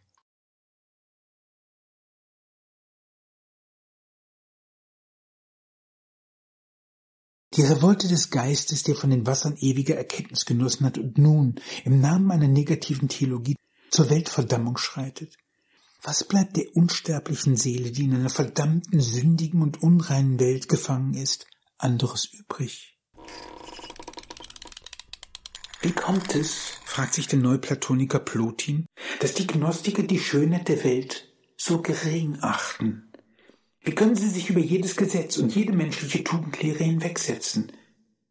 Die 7.54 7.62
Revolte 7.62 8.06
des 8.06 8.28
Geistes, 8.28 8.82
der 8.82 8.94
von 8.94 9.08
den 9.08 9.26
Wassern 9.26 9.56
ewiger 9.58 9.96
Erkenntnis 9.96 10.44
genossen 10.44 10.84
hat 10.84 10.98
und 10.98 11.16
nun 11.16 11.54
im 11.84 12.00
Namen 12.00 12.30
einer 12.30 12.48
negativen 12.48 13.08
Theologie 13.08 13.56
zur 13.90 14.10
Weltverdammung 14.10 14.76
schreitet. 14.76 15.38
Was 16.02 16.24
bleibt 16.24 16.56
der 16.58 16.76
unsterblichen 16.76 17.56
Seele, 17.56 17.92
die 17.92 18.04
in 18.04 18.14
einer 18.14 18.28
verdammten, 18.28 19.00
sündigen 19.00 19.62
und 19.62 19.82
unreinen 19.82 20.38
Welt 20.38 20.68
gefangen 20.68 21.14
ist, 21.14 21.46
anderes 21.78 22.32
übrig? 22.32 22.98
Wie 25.82 25.92
kommt 25.92 26.34
es, 26.34 26.80
fragt 26.84 27.14
sich 27.14 27.28
der 27.28 27.38
Neuplatoniker 27.38 28.18
Plotin, 28.18 28.86
dass 29.20 29.34
die 29.34 29.46
Gnostiker 29.46 30.02
die 30.02 30.18
Schönheit 30.18 30.68
der 30.68 30.82
Welt 30.84 31.32
so 31.56 31.82
gering 31.82 32.38
achten? 32.40 33.12
Wie 33.82 33.94
können 33.94 34.16
Sie 34.16 34.28
sich 34.28 34.50
über 34.50 34.60
jedes 34.60 34.96
Gesetz 34.96 35.36
und 35.36 35.54
jede 35.54 35.72
menschliche 35.72 36.24
Tugendlehre 36.24 36.82
hinwegsetzen? 36.82 37.70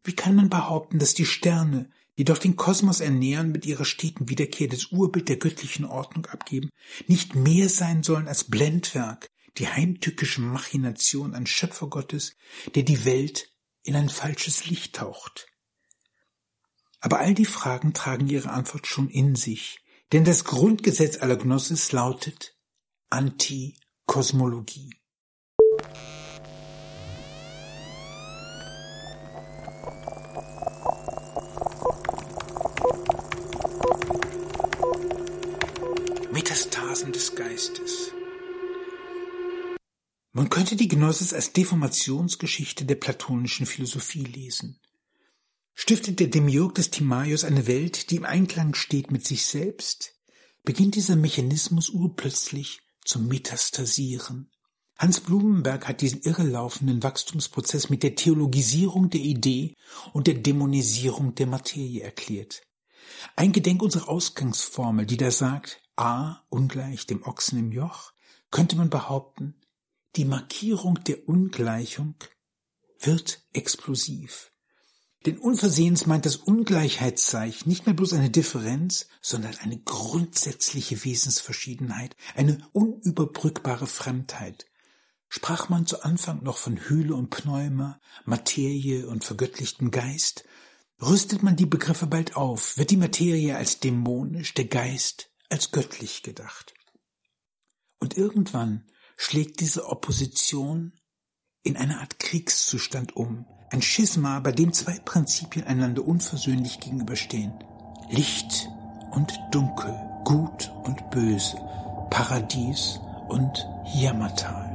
Wie 0.04 0.14
kann 0.14 0.36
man 0.36 0.50
behaupten, 0.50 0.98
dass 0.98 1.14
die 1.14 1.24
Sterne, 1.24 1.88
die 2.18 2.24
doch 2.24 2.38
den 2.38 2.56
Kosmos 2.56 3.00
ernähren, 3.00 3.52
mit 3.52 3.64
ihrer 3.64 3.84
steten 3.84 4.28
Wiederkehr 4.28 4.68
das 4.68 4.92
Urbild 4.92 5.28
der 5.28 5.36
göttlichen 5.36 5.84
Ordnung 5.84 6.26
abgeben, 6.26 6.68
nicht 7.06 7.34
mehr 7.34 7.68
sein 7.68 8.02
sollen 8.02 8.28
als 8.28 8.44
Blendwerk, 8.44 9.28
die 9.58 9.68
heimtückische 9.68 10.40
Machination 10.40 11.34
an 11.34 11.46
Schöpfer 11.46 11.88
Gottes, 11.88 12.36
der 12.74 12.82
die 12.82 13.04
Welt 13.04 13.50
in 13.82 13.96
ein 13.96 14.08
falsches 14.08 14.66
Licht 14.66 14.96
taucht? 14.96 15.46
Aber 17.00 17.18
all 17.18 17.34
die 17.34 17.44
Fragen 17.44 17.94
tragen 17.94 18.28
ihre 18.28 18.50
Antwort 18.50 18.86
schon 18.86 19.08
in 19.08 19.36
sich, 19.36 19.78
denn 20.12 20.24
das 20.24 20.44
Grundgesetz 20.44 21.18
aller 21.18 21.36
Gnosis 21.36 21.92
lautet 21.92 22.56
Antikosmologie. 23.10 24.94
Metastasen 36.32 37.12
des 37.12 37.34
Geistes. 37.34 38.12
Man 40.36 40.50
könnte 40.50 40.76
die 40.76 40.88
Gnosis 40.88 41.32
als 41.32 41.54
Deformationsgeschichte 41.54 42.84
der 42.84 42.96
platonischen 42.96 43.64
Philosophie 43.64 44.24
lesen. 44.24 44.78
Stiftet 45.72 46.20
der 46.20 46.26
Demiurg 46.26 46.74
des 46.74 46.90
Timaios 46.90 47.42
eine 47.42 47.66
Welt, 47.66 48.10
die 48.10 48.16
im 48.16 48.26
Einklang 48.26 48.74
steht 48.74 49.10
mit 49.10 49.26
sich 49.26 49.46
selbst, 49.46 50.12
beginnt 50.62 50.94
dieser 50.94 51.16
Mechanismus 51.16 51.88
urplötzlich 51.88 52.82
zu 53.02 53.18
metastasieren. 53.18 54.50
Hans 54.98 55.20
Blumenberg 55.20 55.88
hat 55.88 56.02
diesen 56.02 56.20
irrelaufenden 56.20 57.02
Wachstumsprozess 57.02 57.88
mit 57.88 58.02
der 58.02 58.14
Theologisierung 58.14 59.08
der 59.08 59.22
Idee 59.22 59.72
und 60.12 60.26
der 60.26 60.34
Dämonisierung 60.34 61.34
der 61.34 61.46
Materie 61.46 62.02
erklärt. 62.02 62.60
Ein 63.36 63.52
Gedenk 63.52 63.80
unserer 63.80 64.10
Ausgangsformel, 64.10 65.06
die 65.06 65.16
da 65.16 65.30
sagt, 65.30 65.80
A 65.96 66.42
ungleich 66.50 67.06
dem 67.06 67.22
Ochsen 67.22 67.58
im 67.58 67.72
Joch, 67.72 68.12
könnte 68.50 68.76
man 68.76 68.90
behaupten, 68.90 69.54
die 70.16 70.24
Markierung 70.24 71.02
der 71.04 71.28
Ungleichung 71.28 72.14
wird 73.00 73.42
explosiv. 73.52 74.52
Denn 75.24 75.38
unversehens 75.38 76.06
meint 76.06 76.24
das 76.24 76.36
Ungleichheitszeichen 76.36 77.68
nicht 77.68 77.86
mehr 77.86 77.94
bloß 77.94 78.12
eine 78.12 78.30
Differenz, 78.30 79.08
sondern 79.20 79.56
eine 79.56 79.78
grundsätzliche 79.78 81.04
Wesensverschiedenheit, 81.04 82.16
eine 82.34 82.58
unüberbrückbare 82.72 83.86
Fremdheit, 83.86 84.66
Sprach 85.28 85.68
man 85.68 85.86
zu 85.86 86.02
Anfang 86.02 86.42
noch 86.42 86.56
von 86.56 86.88
Hülle 86.88 87.14
und 87.14 87.30
Pneuma, 87.30 88.00
Materie 88.24 89.06
und 89.06 89.24
vergöttlichten 89.24 89.90
Geist, 89.90 90.44
rüstet 91.00 91.42
man 91.42 91.56
die 91.56 91.66
Begriffe 91.66 92.06
bald 92.06 92.36
auf, 92.36 92.78
wird 92.78 92.90
die 92.90 92.96
Materie 92.96 93.56
als 93.56 93.80
dämonisch, 93.80 94.54
der 94.54 94.66
Geist 94.66 95.30
als 95.50 95.72
göttlich 95.72 96.22
gedacht. 96.22 96.74
Und 97.98 98.16
irgendwann 98.16 98.86
schlägt 99.16 99.60
diese 99.60 99.88
Opposition 99.88 100.92
in 101.62 101.76
eine 101.76 102.00
Art 102.00 102.18
Kriegszustand 102.18 103.16
um, 103.16 103.46
ein 103.70 103.82
Schisma, 103.82 104.38
bei 104.40 104.52
dem 104.52 104.72
zwei 104.72 104.98
Prinzipien 105.04 105.66
einander 105.66 106.06
unversöhnlich 106.06 106.78
gegenüberstehen. 106.78 107.52
Licht 108.08 108.68
und 109.10 109.36
Dunkel, 109.50 109.94
Gut 110.24 110.72
und 110.84 111.10
Böse, 111.10 111.56
Paradies 112.10 113.00
und 113.28 113.66
Jammertal. 113.94 114.72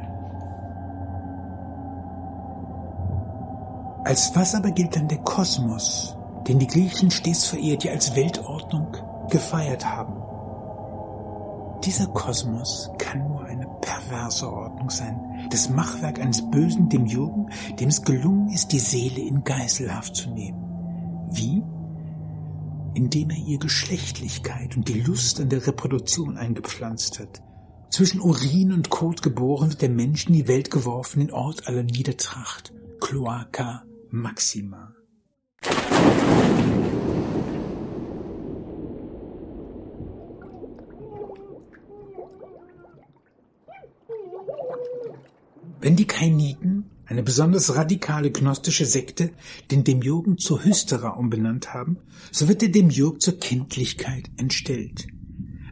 Als 4.04 4.36
was 4.36 4.56
aber 4.56 4.72
gilt 4.72 4.96
dann 4.96 5.08
der 5.08 5.20
Kosmos, 5.20 6.18
den 6.48 6.60
die 6.60 6.68
Griechen 6.68 7.12
stets 7.12 7.46
verehrt, 7.46 7.84
ja 7.84 7.94
als 7.94 8.16
Weltordnung 8.16 8.98
gefeiert 9.30 9.86
haben? 9.86 10.21
Dieser 11.84 12.06
Kosmos 12.08 12.91
kann 13.00 13.28
nur 13.28 13.44
eine 13.44 13.65
perverse 13.82 14.48
Ordnung 14.52 14.91
sein, 14.91 15.48
das 15.50 15.70
Machwerk 15.70 16.20
eines 16.20 16.48
bösen 16.52 16.89
Demiurgen, 16.89 17.50
dem 17.80 17.89
es 17.89 18.04
gelungen 18.04 18.50
ist, 18.50 18.72
die 18.72 18.80
Seele 18.80 19.22
in 19.22 19.44
Geiselhaft 19.44 20.15
zu 20.15 20.30
nehmen. 20.30 20.62
Wie? 21.32 21.63
Indem 22.94 23.32
er 23.32 23.38
ihr 23.38 23.58
Geschlechtlichkeit 23.58 24.78
und 24.78 24.89
die 24.89 25.02
Lust 25.02 25.41
an 25.41 25.50
der 25.50 25.65
Reproduktion 25.65 26.38
eingepflanzt 26.38 27.20
hat. 27.20 27.41
Zwischen 27.89 28.22
Urin 28.22 28.74
und 28.74 28.91
Kot 28.91 29.24
geboren 29.24 29.70
wird 29.70 29.82
der 29.82 29.89
Mensch 29.89 30.28
in 30.28 30.34
die 30.34 30.48
Welt 30.48 30.70
geworfen, 30.70 31.20
den 31.20 31.32
Ort 31.32 31.67
aller 31.67 31.84
Niedertracht, 31.84 32.74
Cloaca 33.00 33.84
Maxima. 34.12 34.94
Wenn 45.82 45.96
die 45.96 46.06
Kainiten, 46.06 46.86
eine 47.08 47.24
besonders 47.24 47.76
radikale 47.76 48.32
gnostische 48.32 48.86
Sekte, 48.86 49.32
den 49.72 49.84
Demiurgen 49.84 50.38
zur 50.38 50.63
Hystera 50.63 51.10
umbenannt 51.10 51.74
haben, 51.74 51.98
so 52.32 52.48
wird 52.48 52.62
der 52.62 52.70
Demiurg 52.70 53.20
zur 53.20 53.39
Kindlichkeit 53.39 54.30
entstellt. 54.38 55.08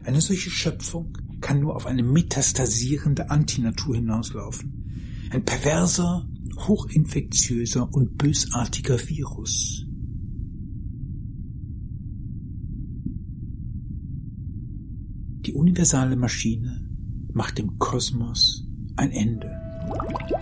Eine 0.02 0.20
solche 0.20 0.50
Schöpfung 0.50 1.16
kann 1.40 1.60
nur 1.60 1.76
auf 1.76 1.86
eine 1.86 2.02
metastasierende 2.02 3.30
Antinatur 3.30 3.94
hinauslaufen. 3.94 5.28
Ein 5.30 5.44
perverser, 5.44 6.28
hochinfektiöser 6.58 7.88
und 7.92 8.18
bösartiger 8.18 8.98
Virus. 8.98 9.86
Die 15.46 15.52
universale 15.52 16.16
Maschine 16.16 16.84
macht 17.32 17.58
dem 17.58 17.78
Kosmos 17.78 18.66
ein 18.96 19.12
Ende. 19.12 19.69
Thank 19.90 20.30
you. 20.30 20.39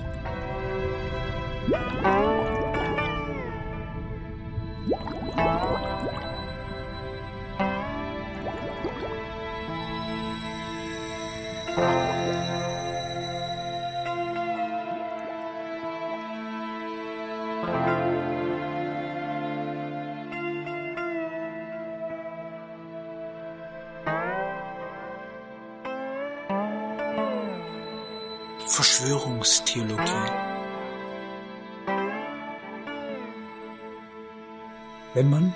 Wenn 35.19 35.31
man 35.31 35.53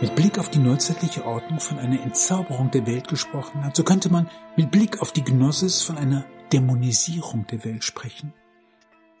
mit 0.00 0.16
Blick 0.16 0.38
auf 0.38 0.48
die 0.48 0.58
neuzeitliche 0.58 1.26
Ordnung 1.26 1.60
von 1.60 1.78
einer 1.78 2.00
Entzauberung 2.00 2.70
der 2.70 2.86
Welt 2.86 3.06
gesprochen 3.06 3.62
hat, 3.62 3.76
so 3.76 3.84
könnte 3.84 4.08
man 4.08 4.30
mit 4.56 4.70
Blick 4.70 5.02
auf 5.02 5.12
die 5.12 5.22
Gnosis 5.22 5.82
von 5.82 5.98
einer 5.98 6.24
Dämonisierung 6.54 7.46
der 7.48 7.66
Welt 7.66 7.84
sprechen. 7.84 8.32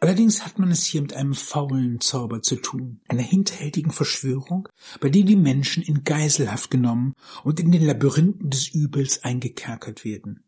Allerdings 0.00 0.42
hat 0.42 0.58
man 0.58 0.70
es 0.70 0.86
hier 0.86 1.02
mit 1.02 1.12
einem 1.12 1.34
faulen 1.34 2.00
Zauber 2.00 2.40
zu 2.40 2.56
tun, 2.56 3.02
einer 3.08 3.20
hinterhältigen 3.20 3.90
Verschwörung, 3.90 4.70
bei 5.02 5.10
der 5.10 5.24
die 5.24 5.36
Menschen 5.36 5.82
in 5.82 6.02
Geiselhaft 6.02 6.70
genommen 6.70 7.12
und 7.42 7.60
in 7.60 7.70
den 7.70 7.84
Labyrinthen 7.84 8.48
des 8.48 8.68
Übels 8.68 9.22
eingekerkert 9.22 10.02
werden. 10.02 10.44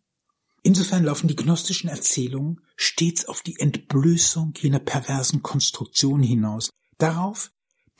Insofern 0.63 1.05
laufen 1.05 1.29
die 1.29 1.37
gnostischen 1.37 1.91
Erzählungen 1.91 2.63
stets 2.75 3.27
auf 3.27 3.43
die 3.43 3.61
Entblößung 3.61 4.55
jener 4.57 4.79
perversen 4.79 5.43
Konstruktion 5.43 6.23
hinaus, 6.23 6.71
darauf, 6.97 7.51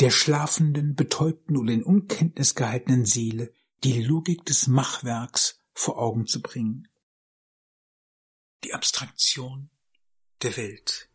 der 0.01 0.11
schlafenden, 0.11 0.95
betäubten 0.95 1.57
oder 1.57 1.73
in 1.73 1.83
Unkenntnis 1.83 2.55
gehaltenen 2.55 3.07
Seele 3.07 3.53
die 3.85 4.03
Logik 4.03 4.45
des 4.45 4.67
Machwerks 4.67 5.61
vor 5.73 5.99
Augen 5.99 6.27
zu 6.27 6.41
bringen. 6.43 6.89
Die 8.65 8.75
Abstraktion 8.75 9.71
der 10.43 10.57
Welt. 10.57 11.09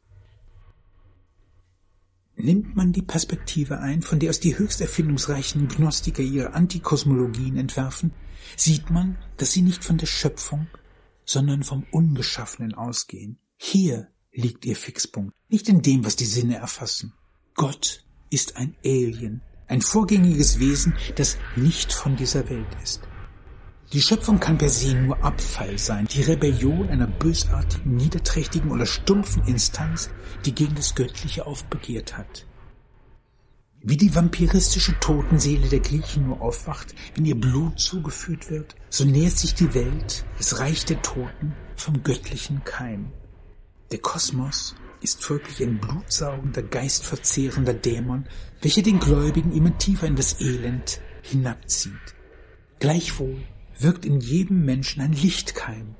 Nimmt 2.36 2.76
man 2.76 2.92
die 2.92 3.02
Perspektive 3.02 3.80
ein, 3.80 4.02
von 4.02 4.20
der 4.20 4.30
aus 4.30 4.40
die 4.40 4.58
höchst 4.58 4.82
erfindungsreichen 4.82 5.68
Gnostiker 5.68 6.24
ihre 6.24 6.54
Antikosmologien 6.54 7.58
entwerfen, 7.58 8.14
sieht 8.56 8.90
man, 8.90 9.18
dass 9.38 9.52
sie 9.52 9.62
nicht 9.62 9.84
von 9.84 9.98
der 9.98 10.08
Schöpfung, 10.08 10.68
sondern 11.26 11.64
vom 11.64 11.86
Ungeschaffenen 11.92 12.74
ausgehen. 12.74 13.38
Hier 13.58 14.08
liegt 14.32 14.66
ihr 14.66 14.76
Fixpunkt, 14.76 15.36
nicht 15.50 15.70
in 15.70 15.82
dem, 15.82 16.04
was 16.04 16.16
die 16.16 16.26
Sinne 16.26 16.56
erfassen. 16.56 17.14
Gott 17.54 18.06
ist 18.32 18.58
ein 18.58 18.76
Alien, 18.84 19.42
ein 19.68 19.82
vorgängiges 19.82 20.60
Wesen, 20.60 20.96
das 21.16 21.38
nicht 21.56 21.94
von 21.94 22.16
dieser 22.16 22.50
Welt 22.50 22.76
ist. 22.84 23.02
Die 23.94 24.02
Schöpfung 24.02 24.40
kann 24.40 24.58
per 24.58 24.70
se 24.70 24.96
nur 24.96 25.22
Abfall 25.22 25.78
sein, 25.78 26.08
die 26.08 26.22
Rebellion 26.22 26.90
einer 26.90 27.08
bösartigen, 27.08 27.98
niederträchtigen 27.98 28.72
oder 28.72 28.86
stumpfen 28.86 29.44
Instanz, 29.48 30.10
die 30.46 30.56
gegen 30.56 30.76
das 30.76 30.96
Göttliche 30.96 31.46
aufbegehrt 31.46 32.18
hat. 32.18 32.48
Wie 33.82 33.98
die 33.98 34.16
vampiristische 34.16 34.98
Totenseele 35.02 35.68
der 35.68 35.82
Griechen 35.82 36.28
nur 36.28 36.40
aufwacht, 36.40 36.96
wenn 37.16 37.26
ihr 37.26 37.36
Blut 37.36 37.80
zugeführt 37.80 38.50
wird, 38.50 38.76
so 38.90 39.04
nähert 39.04 39.38
sich 39.38 39.56
die 39.56 39.74
Welt, 39.74 40.24
das 40.38 40.60
Reich 40.60 40.86
der 40.86 41.02
Toten, 41.02 41.54
vom 41.76 42.02
göttlichen 42.02 42.64
Keim. 42.64 43.12
Der 43.92 44.00
Kosmos 44.00 44.76
ist 45.02 45.24
folglich 45.24 45.62
ein 45.62 45.80
blutsaugender, 45.80 46.64
geistverzehrender 46.64 47.74
Dämon, 47.74 48.28
welcher 48.62 48.84
den 48.84 49.00
Gläubigen 49.00 49.52
immer 49.52 49.78
tiefer 49.78 50.08
in 50.08 50.16
das 50.16 50.40
Elend 50.40 51.02
hinabzieht. 51.24 52.16
Gleichwohl 52.80 53.42
wirkt 53.80 54.06
in 54.06 54.20
jedem 54.20 54.64
Menschen 54.66 55.02
ein 55.02 55.14
Lichtkeim, 55.14 55.96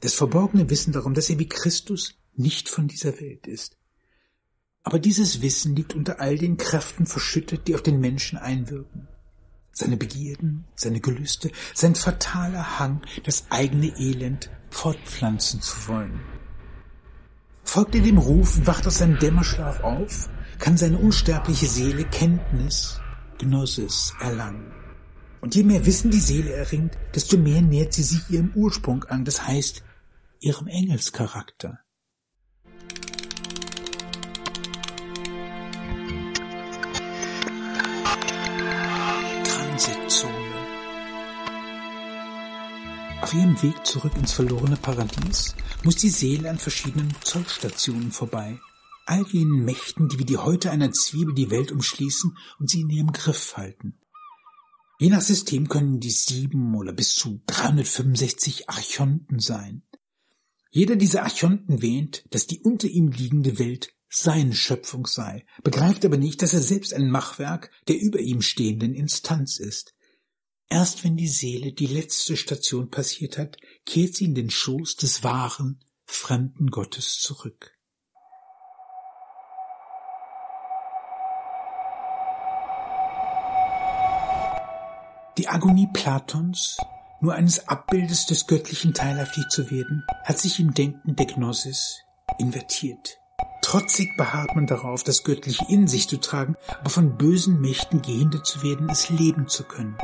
das 0.00 0.14
verborgene 0.14 0.70
Wissen 0.70 0.92
darum, 0.92 1.14
dass 1.14 1.30
er 1.30 1.38
wie 1.38 1.48
Christus 1.48 2.14
nicht 2.34 2.68
von 2.68 2.88
dieser 2.88 3.20
Welt 3.20 3.46
ist. 3.46 3.76
Aber 4.82 4.98
dieses 4.98 5.40
Wissen 5.40 5.74
liegt 5.74 5.94
unter 5.94 6.20
all 6.20 6.36
den 6.36 6.56
Kräften 6.56 7.06
verschüttet, 7.06 7.66
die 7.66 7.74
auf 7.74 7.82
den 7.82 8.00
Menschen 8.00 8.38
einwirken. 8.38 9.08
Seine 9.72 9.96
Begierden, 9.96 10.66
seine 10.76 11.00
Gelüste, 11.00 11.50
sein 11.72 11.94
fataler 11.94 12.78
Hang, 12.78 13.02
das 13.24 13.46
eigene 13.50 13.98
Elend 13.98 14.50
fortpflanzen 14.70 15.62
zu 15.62 15.88
wollen. 15.88 16.20
Folgt 17.64 17.94
er 17.94 18.02
dem 18.02 18.18
Ruf, 18.18 18.66
wacht 18.66 18.86
aus 18.86 18.98
seinem 18.98 19.18
Dämmerschlaf 19.18 19.82
auf, 19.82 20.28
kann 20.58 20.76
seine 20.76 20.98
unsterbliche 20.98 21.66
Seele 21.66 22.04
Kenntnis, 22.04 23.00
Gnosis 23.38 24.14
erlangen. 24.20 24.72
Und 25.40 25.54
je 25.54 25.64
mehr 25.64 25.84
Wissen 25.84 26.10
die 26.10 26.20
Seele 26.20 26.52
erringt, 26.52 26.96
desto 27.14 27.36
mehr 27.36 27.60
nähert 27.60 27.92
sie 27.92 28.02
sich 28.02 28.30
ihrem 28.30 28.52
Ursprung 28.54 29.04
an, 29.04 29.24
das 29.24 29.46
heißt 29.46 29.82
ihrem 30.40 30.68
Engelscharakter. 30.68 31.80
Auf 43.20 43.32
ihrem 43.32 43.62
Weg 43.62 43.86
zurück 43.86 44.12
ins 44.16 44.32
verlorene 44.32 44.76
Paradies 44.76 45.54
muss 45.82 45.96
die 45.96 46.08
Seele 46.08 46.50
an 46.50 46.58
verschiedenen 46.58 47.14
Zollstationen 47.22 48.12
vorbei. 48.12 48.58
All 49.06 49.26
jenen 49.28 49.64
Mächten, 49.64 50.08
die 50.08 50.18
wie 50.18 50.24
die 50.24 50.36
Häute 50.36 50.70
einer 50.70 50.92
Zwiebel 50.92 51.34
die 51.34 51.50
Welt 51.50 51.72
umschließen 51.72 52.36
und 52.58 52.70
sie 52.70 52.82
in 52.82 52.90
ihrem 52.90 53.12
Griff 53.12 53.56
halten. 53.56 53.98
Je 54.98 55.10
nach 55.10 55.20
System 55.20 55.68
können 55.68 56.00
dies 56.00 56.24
sieben 56.24 56.74
oder 56.74 56.92
bis 56.92 57.16
zu 57.16 57.42
365 57.46 58.68
Archonten 58.68 59.38
sein. 59.40 59.82
Jeder 60.70 60.96
dieser 60.96 61.22
Archonten 61.22 61.82
wähnt, 61.82 62.24
dass 62.30 62.46
die 62.46 62.60
unter 62.60 62.88
ihm 62.88 63.08
liegende 63.08 63.58
Welt 63.58 63.94
seine 64.08 64.54
Schöpfung 64.54 65.06
sei, 65.06 65.44
begreift 65.62 66.04
aber 66.04 66.16
nicht, 66.16 66.40
dass 66.42 66.54
er 66.54 66.60
selbst 66.60 66.94
ein 66.94 67.10
Machwerk 67.10 67.70
der 67.88 68.00
über 68.00 68.20
ihm 68.20 68.42
stehenden 68.42 68.94
Instanz 68.94 69.58
ist. 69.58 69.94
Erst 70.68 71.04
wenn 71.04 71.16
die 71.16 71.28
Seele 71.28 71.72
die 71.72 71.86
letzte 71.86 72.36
Station 72.36 72.90
passiert 72.90 73.38
hat, 73.38 73.56
kehrt 73.84 74.16
sie 74.16 74.24
in 74.24 74.34
den 74.34 74.50
Schoß 74.50 74.96
des 74.96 75.22
wahren, 75.22 75.80
fremden 76.06 76.70
Gottes 76.70 77.18
zurück. 77.20 77.72
Die 85.36 85.48
Agonie 85.48 85.88
Platons, 85.92 86.76
nur 87.20 87.34
eines 87.34 87.66
Abbildes 87.68 88.26
des 88.26 88.46
Göttlichen 88.46 88.94
teilhaftig 88.94 89.48
zu 89.48 89.68
werden, 89.70 90.06
hat 90.22 90.38
sich 90.38 90.60
im 90.60 90.74
Denken 90.74 91.16
der 91.16 91.26
Gnosis 91.26 91.98
invertiert. 92.38 93.18
Trotzig 93.60 94.16
beharrt 94.16 94.54
man 94.54 94.66
darauf, 94.66 95.02
das 95.02 95.24
Göttliche 95.24 95.64
in 95.68 95.88
sich 95.88 96.08
zu 96.08 96.18
tragen, 96.18 96.54
aber 96.78 96.90
von 96.90 97.16
bösen 97.16 97.60
Mächten 97.60 98.00
gehindert 98.00 98.46
zu 98.46 98.62
werden, 98.62 98.88
es 98.88 99.10
leben 99.10 99.48
zu 99.48 99.64
können. 99.64 99.96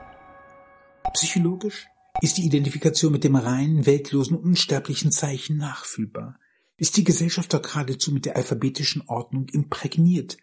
Psychologisch 1.13 1.87
ist 2.21 2.39
die 2.39 2.45
Identifikation 2.45 3.13
mit 3.13 3.25
dem 3.25 3.37
reinen, 3.37 3.87
weltlosen, 3.87 4.37
unsterblichen 4.37 5.11
Zeichen 5.11 5.57
nachfühlbar. 5.57 6.39
Ist 6.77 6.97
die 6.97 7.05
Gesellschaft 7.05 7.53
doch 7.53 7.63
geradezu 7.63 8.13
mit 8.13 8.25
der 8.25 8.37
alphabetischen 8.37 9.03
Ordnung 9.09 9.49
imprägniert, 9.49 10.37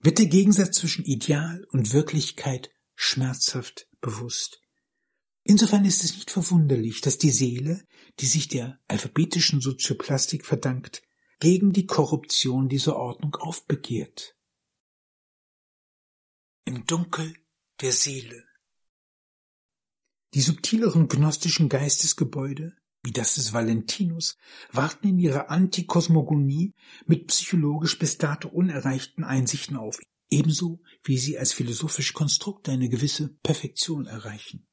wird 0.00 0.18
der 0.18 0.26
Gegensatz 0.26 0.76
zwischen 0.78 1.04
Ideal 1.04 1.66
und 1.70 1.92
Wirklichkeit 1.92 2.70
schmerzhaft 2.94 3.88
bewusst. 4.00 4.60
Insofern 5.42 5.84
ist 5.84 6.04
es 6.04 6.14
nicht 6.14 6.30
verwunderlich, 6.30 7.00
dass 7.00 7.18
die 7.18 7.30
Seele, 7.30 7.82
die 8.18 8.26
sich 8.26 8.48
der 8.48 8.78
alphabetischen 8.88 9.60
Sozioplastik 9.60 10.44
verdankt, 10.44 11.02
gegen 11.38 11.72
die 11.72 11.86
Korruption 11.86 12.68
dieser 12.68 12.96
Ordnung 12.96 13.34
aufbegehrt. 13.36 14.36
Im 16.66 16.84
Dunkel 16.84 17.34
der 17.80 17.92
Seele. 17.92 18.49
Die 20.34 20.40
subtileren 20.40 21.08
gnostischen 21.08 21.68
Geistesgebäude, 21.68 22.76
wie 23.02 23.10
das 23.10 23.34
des 23.34 23.52
Valentinus, 23.52 24.36
warten 24.70 25.08
in 25.08 25.18
ihrer 25.18 25.50
Antikosmogonie 25.50 26.74
mit 27.06 27.26
psychologisch 27.26 27.98
bis 27.98 28.18
dato 28.18 28.48
unerreichten 28.48 29.24
Einsichten 29.24 29.76
auf, 29.76 29.98
ebenso 30.28 30.80
wie 31.02 31.18
sie 31.18 31.36
als 31.36 31.52
philosophische 31.52 32.12
Konstrukte 32.12 32.70
eine 32.70 32.88
gewisse 32.88 33.28
Perfektion 33.42 34.06
erreichen. 34.06 34.68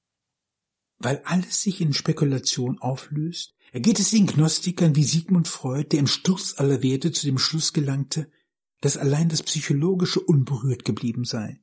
Weil 0.99 1.21
alles 1.25 1.61
sich 1.61 1.81
in 1.81 1.93
Spekulation 1.93 2.79
auflöst, 2.79 3.55
ergeht 3.71 3.99
es 3.99 4.11
den 4.11 4.27
Gnostikern 4.27 4.95
wie 4.95 5.03
Sigmund 5.03 5.47
Freud, 5.47 5.89
der 5.91 5.99
im 5.99 6.07
Sturz 6.07 6.55
aller 6.57 6.83
Werte 6.83 7.11
zu 7.11 7.25
dem 7.25 7.37
Schluss 7.39 7.73
gelangte, 7.73 8.31
dass 8.81 8.97
allein 8.97 9.29
das 9.29 9.41
Psychologische 9.41 10.19
unberührt 10.19 10.85
geblieben 10.85 11.23
sei. 11.23 11.61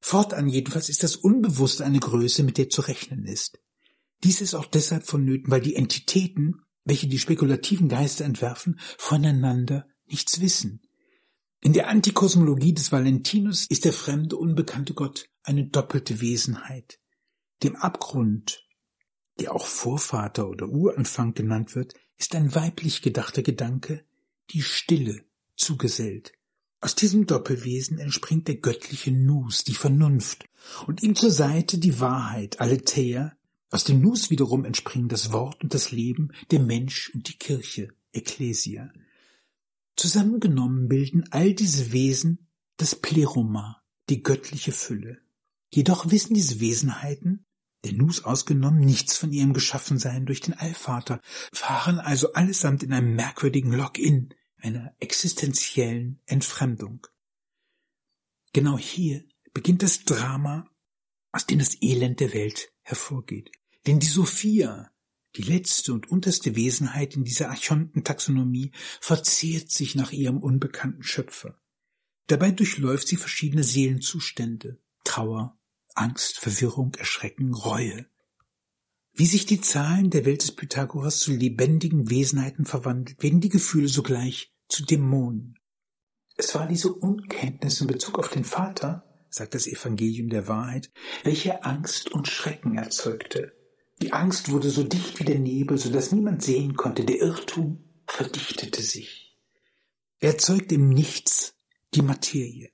Fortan 0.00 0.48
jedenfalls 0.48 0.88
ist 0.88 1.02
das 1.02 1.16
Unbewusste 1.16 1.84
eine 1.84 2.00
Größe, 2.00 2.42
mit 2.42 2.58
der 2.58 2.70
zu 2.70 2.80
rechnen 2.82 3.24
ist. 3.26 3.58
Dies 4.24 4.40
ist 4.40 4.54
auch 4.54 4.66
deshalb 4.66 5.06
vonnöten, 5.06 5.50
weil 5.50 5.60
die 5.60 5.76
Entitäten, 5.76 6.62
welche 6.84 7.06
die 7.06 7.18
spekulativen 7.18 7.88
Geister 7.88 8.24
entwerfen, 8.24 8.80
voneinander 8.98 9.86
nichts 10.06 10.40
wissen. 10.40 10.82
In 11.62 11.72
der 11.74 11.88
Antikosmologie 11.88 12.72
des 12.72 12.90
Valentinus 12.90 13.66
ist 13.66 13.84
der 13.84 13.92
fremde, 13.92 14.36
unbekannte 14.36 14.94
Gott 14.94 15.28
eine 15.42 15.66
doppelte 15.66 16.20
Wesenheit. 16.20 16.98
Dem 17.62 17.76
Abgrund, 17.76 18.66
der 19.38 19.54
auch 19.54 19.66
Vorvater 19.66 20.48
oder 20.48 20.68
Uranfang 20.68 21.34
genannt 21.34 21.74
wird, 21.74 21.94
ist 22.16 22.34
ein 22.34 22.54
weiblich 22.54 23.02
gedachter 23.02 23.42
Gedanke, 23.42 24.04
die 24.50 24.62
Stille, 24.62 25.24
zugesellt. 25.56 26.32
Aus 26.82 26.94
diesem 26.94 27.26
Doppelwesen 27.26 27.98
entspringt 27.98 28.48
der 28.48 28.56
göttliche 28.56 29.12
Nus, 29.12 29.64
die 29.64 29.74
Vernunft, 29.74 30.46
und 30.86 31.02
ihm 31.02 31.14
zur 31.14 31.30
Seite 31.30 31.78
die 31.78 32.00
Wahrheit, 32.00 32.60
Aletheia. 32.60 33.36
Aus 33.70 33.84
dem 33.84 34.00
Nus 34.00 34.30
wiederum 34.30 34.64
entspringen 34.64 35.08
das 35.08 35.30
Wort 35.30 35.62
und 35.62 35.74
das 35.74 35.92
Leben, 35.92 36.32
der 36.50 36.60
Mensch 36.60 37.10
und 37.14 37.28
die 37.28 37.36
Kirche, 37.36 37.88
Ecclesia. 38.12 38.90
Zusammengenommen 39.94 40.88
bilden 40.88 41.24
all 41.30 41.52
diese 41.52 41.92
Wesen 41.92 42.48
das 42.78 42.94
Pleroma, 42.94 43.82
die 44.08 44.22
göttliche 44.22 44.72
Fülle. 44.72 45.18
Jedoch 45.72 46.10
wissen 46.10 46.34
diese 46.34 46.60
Wesenheiten, 46.60 47.44
der 47.84 47.92
Nus 47.92 48.24
ausgenommen, 48.24 48.80
nichts 48.80 49.16
von 49.18 49.32
ihrem 49.32 49.52
Geschaffensein 49.52 50.24
durch 50.24 50.40
den 50.40 50.54
Allvater, 50.54 51.20
fahren 51.52 51.98
also 51.98 52.32
allesamt 52.32 52.82
in 52.82 52.92
einem 52.92 53.14
merkwürdigen 53.14 53.72
Lock-in, 53.72 54.34
einer 54.62 54.94
existenziellen 55.00 56.20
Entfremdung. 56.26 57.06
Genau 58.52 58.78
hier 58.78 59.24
beginnt 59.52 59.82
das 59.82 60.04
Drama, 60.04 60.68
aus 61.32 61.46
dem 61.46 61.58
das 61.58 61.80
Elend 61.80 62.20
der 62.20 62.32
Welt 62.34 62.72
hervorgeht. 62.82 63.50
Denn 63.86 64.00
die 64.00 64.06
Sophia, 64.06 64.90
die 65.36 65.42
letzte 65.42 65.92
und 65.92 66.10
unterste 66.10 66.56
Wesenheit 66.56 67.16
in 67.16 67.24
dieser 67.24 67.50
Archontentaxonomie 67.50 68.72
verzehrt 69.00 69.70
sich 69.70 69.94
nach 69.94 70.12
ihrem 70.12 70.38
unbekannten 70.38 71.02
Schöpfer. 71.02 71.60
Dabei 72.26 72.50
durchläuft 72.50 73.08
sie 73.08 73.16
verschiedene 73.16 73.64
Seelenzustände, 73.64 74.80
Trauer, 75.04 75.58
Angst, 75.94 76.38
Verwirrung, 76.38 76.94
Erschrecken, 76.94 77.54
Reue. 77.54 78.06
Wie 79.20 79.26
sich 79.26 79.44
die 79.44 79.60
Zahlen 79.60 80.08
der 80.08 80.24
Welt 80.24 80.40
des 80.40 80.52
Pythagoras 80.52 81.18
zu 81.18 81.32
lebendigen 81.32 82.08
Wesenheiten 82.08 82.64
verwandelt, 82.64 83.22
werden 83.22 83.42
die 83.42 83.50
Gefühle 83.50 83.86
sogleich 83.86 84.50
zu 84.66 84.82
Dämonen. 84.82 85.58
Es 86.38 86.54
war 86.54 86.66
diese 86.66 86.90
Unkenntnis 86.90 87.82
in 87.82 87.86
Bezug 87.86 88.18
auf 88.18 88.30
den 88.30 88.44
Vater, 88.44 89.04
sagt 89.28 89.54
das 89.54 89.66
Evangelium 89.66 90.30
der 90.30 90.48
Wahrheit, 90.48 90.90
welche 91.22 91.64
Angst 91.64 92.10
und 92.12 92.28
Schrecken 92.28 92.78
erzeugte. 92.78 93.52
Die 94.00 94.14
Angst 94.14 94.50
wurde 94.52 94.70
so 94.70 94.84
dicht 94.84 95.20
wie 95.20 95.24
der 95.24 95.38
Nebel, 95.38 95.76
so 95.76 95.90
dass 95.90 96.12
niemand 96.12 96.42
sehen 96.42 96.74
konnte. 96.74 97.04
Der 97.04 97.20
Irrtum 97.20 97.84
verdichtete 98.06 98.80
sich. 98.80 99.36
Er 100.20 100.30
erzeugte 100.30 100.76
im 100.76 100.88
Nichts 100.88 101.58
die 101.92 102.00
Materie. 102.00 102.70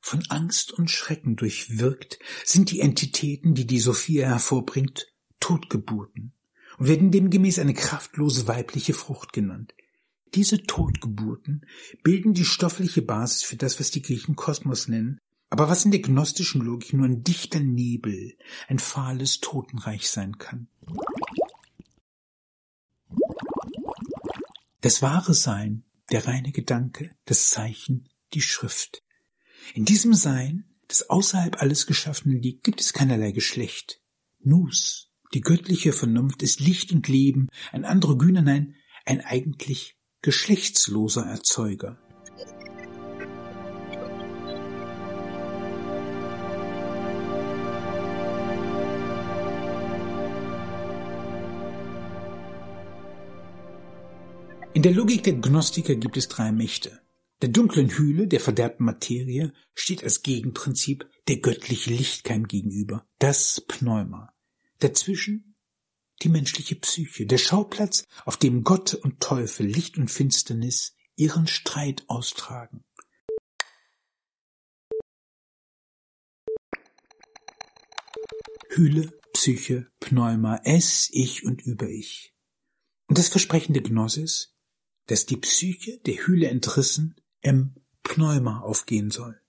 Von 0.00 0.24
Angst 0.28 0.72
und 0.72 0.90
Schrecken 0.90 1.36
durchwirkt 1.36 2.18
sind 2.44 2.70
die 2.70 2.80
Entitäten, 2.80 3.54
die 3.54 3.66
die 3.66 3.78
Sophia 3.78 4.28
hervorbringt, 4.28 5.08
Totgeburten 5.40 6.32
und 6.78 6.88
werden 6.88 7.10
demgemäß 7.10 7.58
eine 7.58 7.74
kraftlose 7.74 8.48
weibliche 8.48 8.94
Frucht 8.94 9.32
genannt. 9.32 9.74
Diese 10.34 10.62
Totgeburten 10.62 11.66
bilden 12.02 12.34
die 12.34 12.44
stoffliche 12.44 13.02
Basis 13.02 13.42
für 13.42 13.56
das, 13.56 13.80
was 13.80 13.90
die 13.90 14.02
Griechen 14.02 14.36
Kosmos 14.36 14.88
nennen, 14.88 15.18
aber 15.50 15.68
was 15.68 15.84
in 15.84 15.90
der 15.90 16.00
gnostischen 16.00 16.62
Logik 16.62 16.92
nur 16.92 17.06
ein 17.06 17.24
dichter 17.24 17.60
Nebel, 17.60 18.36
ein 18.68 18.78
fahles 18.78 19.40
Totenreich 19.40 20.08
sein 20.08 20.38
kann. 20.38 20.68
Das 24.80 25.02
wahre 25.02 25.34
Sein, 25.34 25.84
der 26.10 26.26
reine 26.26 26.52
Gedanke, 26.52 27.14
das 27.24 27.50
Zeichen, 27.50 28.08
die 28.32 28.40
Schrift. 28.40 29.02
In 29.74 29.84
diesem 29.84 30.14
Sein, 30.14 30.64
das 30.88 31.08
außerhalb 31.08 31.60
alles 31.62 31.86
Geschaffenen 31.86 32.40
liegt, 32.40 32.64
gibt 32.64 32.80
es 32.80 32.92
keinerlei 32.92 33.32
Geschlecht. 33.32 34.00
Nus, 34.40 35.10
die 35.32 35.40
göttliche 35.40 35.92
Vernunft, 35.92 36.42
ist 36.42 36.60
Licht 36.60 36.92
und 36.92 37.08
Leben, 37.08 37.48
ein 37.72 37.84
Androgyner, 37.84 38.42
nein, 38.42 38.74
ein 39.04 39.20
eigentlich 39.20 39.96
geschlechtsloser 40.22 41.24
Erzeuger. 41.24 41.98
In 54.72 54.82
der 54.82 54.92
Logik 54.92 55.24
der 55.24 55.34
Gnostiker 55.34 55.94
gibt 55.94 56.16
es 56.16 56.28
drei 56.28 56.52
Mächte. 56.52 57.00
Der 57.42 57.48
dunklen 57.48 57.88
Hülle, 57.96 58.28
der 58.28 58.38
verderbten 58.38 58.84
Materie, 58.84 59.54
steht 59.74 60.04
als 60.04 60.22
Gegenprinzip 60.22 61.08
der 61.26 61.38
göttliche 61.38 61.90
Lichtkeim 61.90 62.46
gegenüber, 62.46 63.08
das 63.18 63.62
Pneuma. 63.62 64.34
Dazwischen 64.78 65.56
die 66.22 66.28
menschliche 66.28 66.76
Psyche, 66.76 67.24
der 67.24 67.38
Schauplatz, 67.38 68.06
auf 68.26 68.36
dem 68.36 68.62
Gott 68.62 68.92
und 68.92 69.20
Teufel, 69.20 69.66
Licht 69.66 69.96
und 69.96 70.10
Finsternis 70.10 70.94
ihren 71.16 71.46
Streit 71.46 72.04
austragen. 72.08 72.84
Hülle, 78.68 79.18
Psyche, 79.32 79.90
Pneuma, 79.98 80.60
es, 80.64 81.08
ich 81.10 81.44
und 81.44 81.62
über 81.62 81.88
ich. 81.88 82.34
Und 83.08 83.16
das 83.16 83.28
Versprechen 83.28 83.72
der 83.72 83.82
Gnosis, 83.82 84.54
dass 85.06 85.26
die 85.26 85.38
Psyche 85.38 85.98
der 86.00 86.26
Hülle 86.26 86.48
entrissen 86.48 87.19
im 87.40 87.74
Pneuma 88.02 88.60
aufgehen 88.60 89.10
soll. 89.10 89.40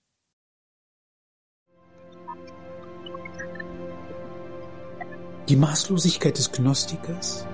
Die 5.48 5.56
Maßlosigkeit 5.56 6.38
des 6.38 6.52
Gnostikers, 6.52 7.46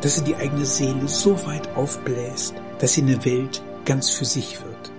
dass 0.00 0.18
er 0.18 0.24
die 0.24 0.36
eigene 0.36 0.64
Seele 0.64 1.08
so 1.08 1.44
weit 1.46 1.68
aufbläst, 1.70 2.54
dass 2.78 2.94
sie 2.94 3.00
in 3.00 3.08
der 3.08 3.24
Welt 3.24 3.62
ganz 3.84 4.10
für 4.10 4.24
sich 4.24 4.62
wird. 4.62 4.92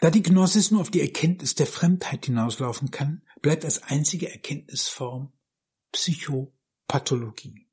Da 0.00 0.10
die 0.10 0.22
Gnosis 0.22 0.70
nur 0.70 0.80
auf 0.80 0.90
die 0.90 1.02
Erkenntnis 1.02 1.54
der 1.54 1.66
Fremdheit 1.66 2.26
hinauslaufen 2.26 2.90
kann, 2.90 3.22
bleibt 3.42 3.64
als 3.64 3.82
einzige 3.82 4.30
Erkenntnisform 4.30 5.32
Psychopathologie. 5.92 7.69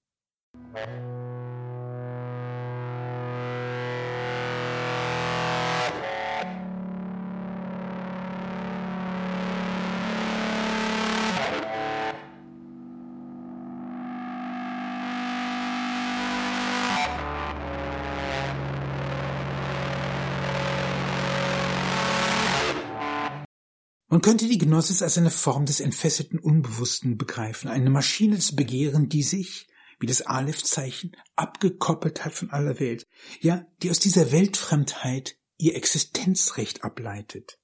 Man 24.10 24.22
könnte 24.22 24.48
die 24.48 24.58
Gnosis 24.58 25.04
als 25.04 25.18
eine 25.18 25.30
Form 25.30 25.66
des 25.66 25.80
entfesselten 25.80 26.40
Unbewussten 26.40 27.18
begreifen, 27.18 27.70
eine 27.70 27.90
Maschine 27.90 28.38
des 28.38 28.56
Begehren, 28.56 29.10
die 29.10 29.22
sich, 29.22 29.68
wie 30.00 30.06
das 30.06 30.22
Aleph-Zeichen, 30.22 31.16
abgekoppelt 31.36 32.24
hat 32.26 32.34
von 32.34 32.52
aller 32.52 32.80
Welt, 32.80 33.06
ja, 33.42 33.66
die 33.82 33.90
aus 33.90 34.00
dieser 34.00 34.32
Weltfremdheit 34.32 35.38
ihr 35.58 35.76
Existenzrecht 35.76 36.84
ableitet. 36.84 37.60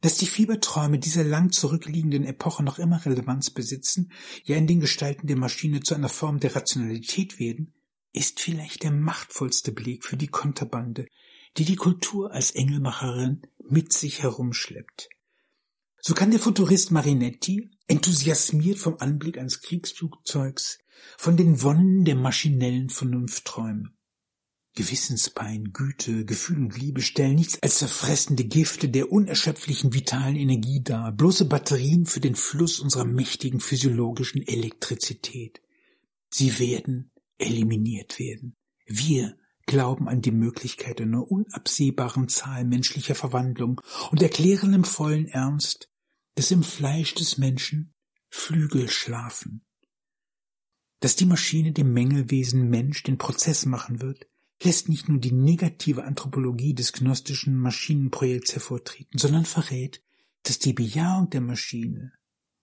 Dass 0.00 0.16
die 0.16 0.26
Fieberträume 0.26 0.98
dieser 0.98 1.24
lang 1.24 1.50
zurückliegenden 1.50 2.24
Epoche 2.24 2.62
noch 2.62 2.78
immer 2.78 3.04
Relevanz 3.04 3.50
besitzen, 3.50 4.12
ja 4.44 4.56
in 4.56 4.66
den 4.66 4.80
Gestalten 4.80 5.26
der 5.26 5.36
Maschine 5.36 5.80
zu 5.80 5.94
einer 5.94 6.08
Form 6.08 6.38
der 6.38 6.54
Rationalität 6.54 7.40
werden, 7.40 7.74
ist 8.12 8.40
vielleicht 8.40 8.84
der 8.84 8.92
machtvollste 8.92 9.72
Blick 9.72 10.04
für 10.04 10.16
die 10.16 10.28
Konterbande, 10.28 11.06
die 11.56 11.64
die 11.64 11.76
Kultur 11.76 12.32
als 12.32 12.52
Engelmacherin 12.52 13.42
mit 13.68 13.92
sich 13.92 14.22
herumschleppt. 14.22 15.08
So 16.00 16.14
kann 16.14 16.30
der 16.30 16.40
Futurist 16.40 16.90
Marinetti, 16.90 17.70
enthusiasmiert 17.86 18.78
vom 18.78 18.96
Anblick 18.98 19.38
eines 19.38 19.60
Kriegsflugzeugs, 19.60 20.78
von 21.16 21.36
den 21.36 21.62
Wonnen 21.62 22.04
der 22.04 22.14
maschinellen 22.14 22.90
Vernunft 22.90 23.44
träumen. 23.44 23.94
Gewissenspein, 24.74 25.72
Güte, 25.72 26.24
Gefühl 26.24 26.58
und 26.58 26.78
Liebe 26.78 27.02
stellen 27.02 27.34
nichts 27.34 27.60
als 27.62 27.78
zerfressende 27.78 28.44
Gifte 28.44 28.88
der 28.88 29.10
unerschöpflichen 29.10 29.92
vitalen 29.92 30.36
Energie 30.36 30.80
dar, 30.84 31.10
bloße 31.10 31.46
Batterien 31.46 32.06
für 32.06 32.20
den 32.20 32.36
Fluss 32.36 32.78
unserer 32.78 33.04
mächtigen 33.04 33.58
physiologischen 33.58 34.46
Elektrizität. 34.46 35.60
Sie 36.30 36.60
werden 36.60 37.10
eliminiert 37.38 38.20
werden. 38.20 38.54
Wir 38.86 39.36
glauben 39.68 40.08
an 40.08 40.22
die 40.22 40.32
Möglichkeit 40.32 41.00
einer 41.00 41.30
unabsehbaren 41.30 42.28
Zahl 42.28 42.64
menschlicher 42.64 43.14
Verwandlung 43.14 43.80
und 44.10 44.20
erklären 44.20 44.74
im 44.74 44.82
vollen 44.82 45.28
Ernst, 45.28 45.88
dass 46.34 46.50
im 46.50 46.64
Fleisch 46.64 47.14
des 47.14 47.38
Menschen 47.38 47.94
Flügel 48.30 48.88
schlafen. 48.88 49.64
Dass 51.00 51.14
die 51.14 51.26
Maschine 51.26 51.72
dem 51.72 51.92
Mängelwesen 51.92 52.68
Mensch 52.70 53.04
den 53.04 53.18
Prozess 53.18 53.66
machen 53.66 54.00
wird, 54.00 54.26
lässt 54.62 54.88
nicht 54.88 55.08
nur 55.08 55.18
die 55.18 55.32
negative 55.32 56.02
Anthropologie 56.02 56.74
des 56.74 56.92
gnostischen 56.92 57.56
Maschinenprojekts 57.56 58.54
hervortreten, 58.54 59.18
sondern 59.18 59.44
verrät, 59.44 60.02
dass 60.42 60.58
die 60.58 60.72
Bejahung 60.72 61.30
der 61.30 61.42
Maschine, 61.42 62.12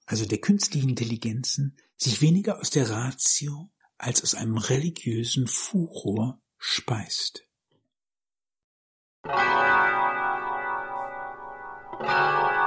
also 0.06 0.26
der 0.26 0.40
künstlichen 0.40 0.90
Intelligenzen, 0.90 1.78
sich 1.98 2.22
weniger 2.22 2.60
aus 2.60 2.72
der 2.72 2.90
Ratio 2.90 3.72
als 3.98 4.24
aus 4.24 4.36
einem 4.36 4.58
religiösen 4.58 5.48
Furor 5.48 6.42
speist. 6.60 7.42
You. 12.00 12.65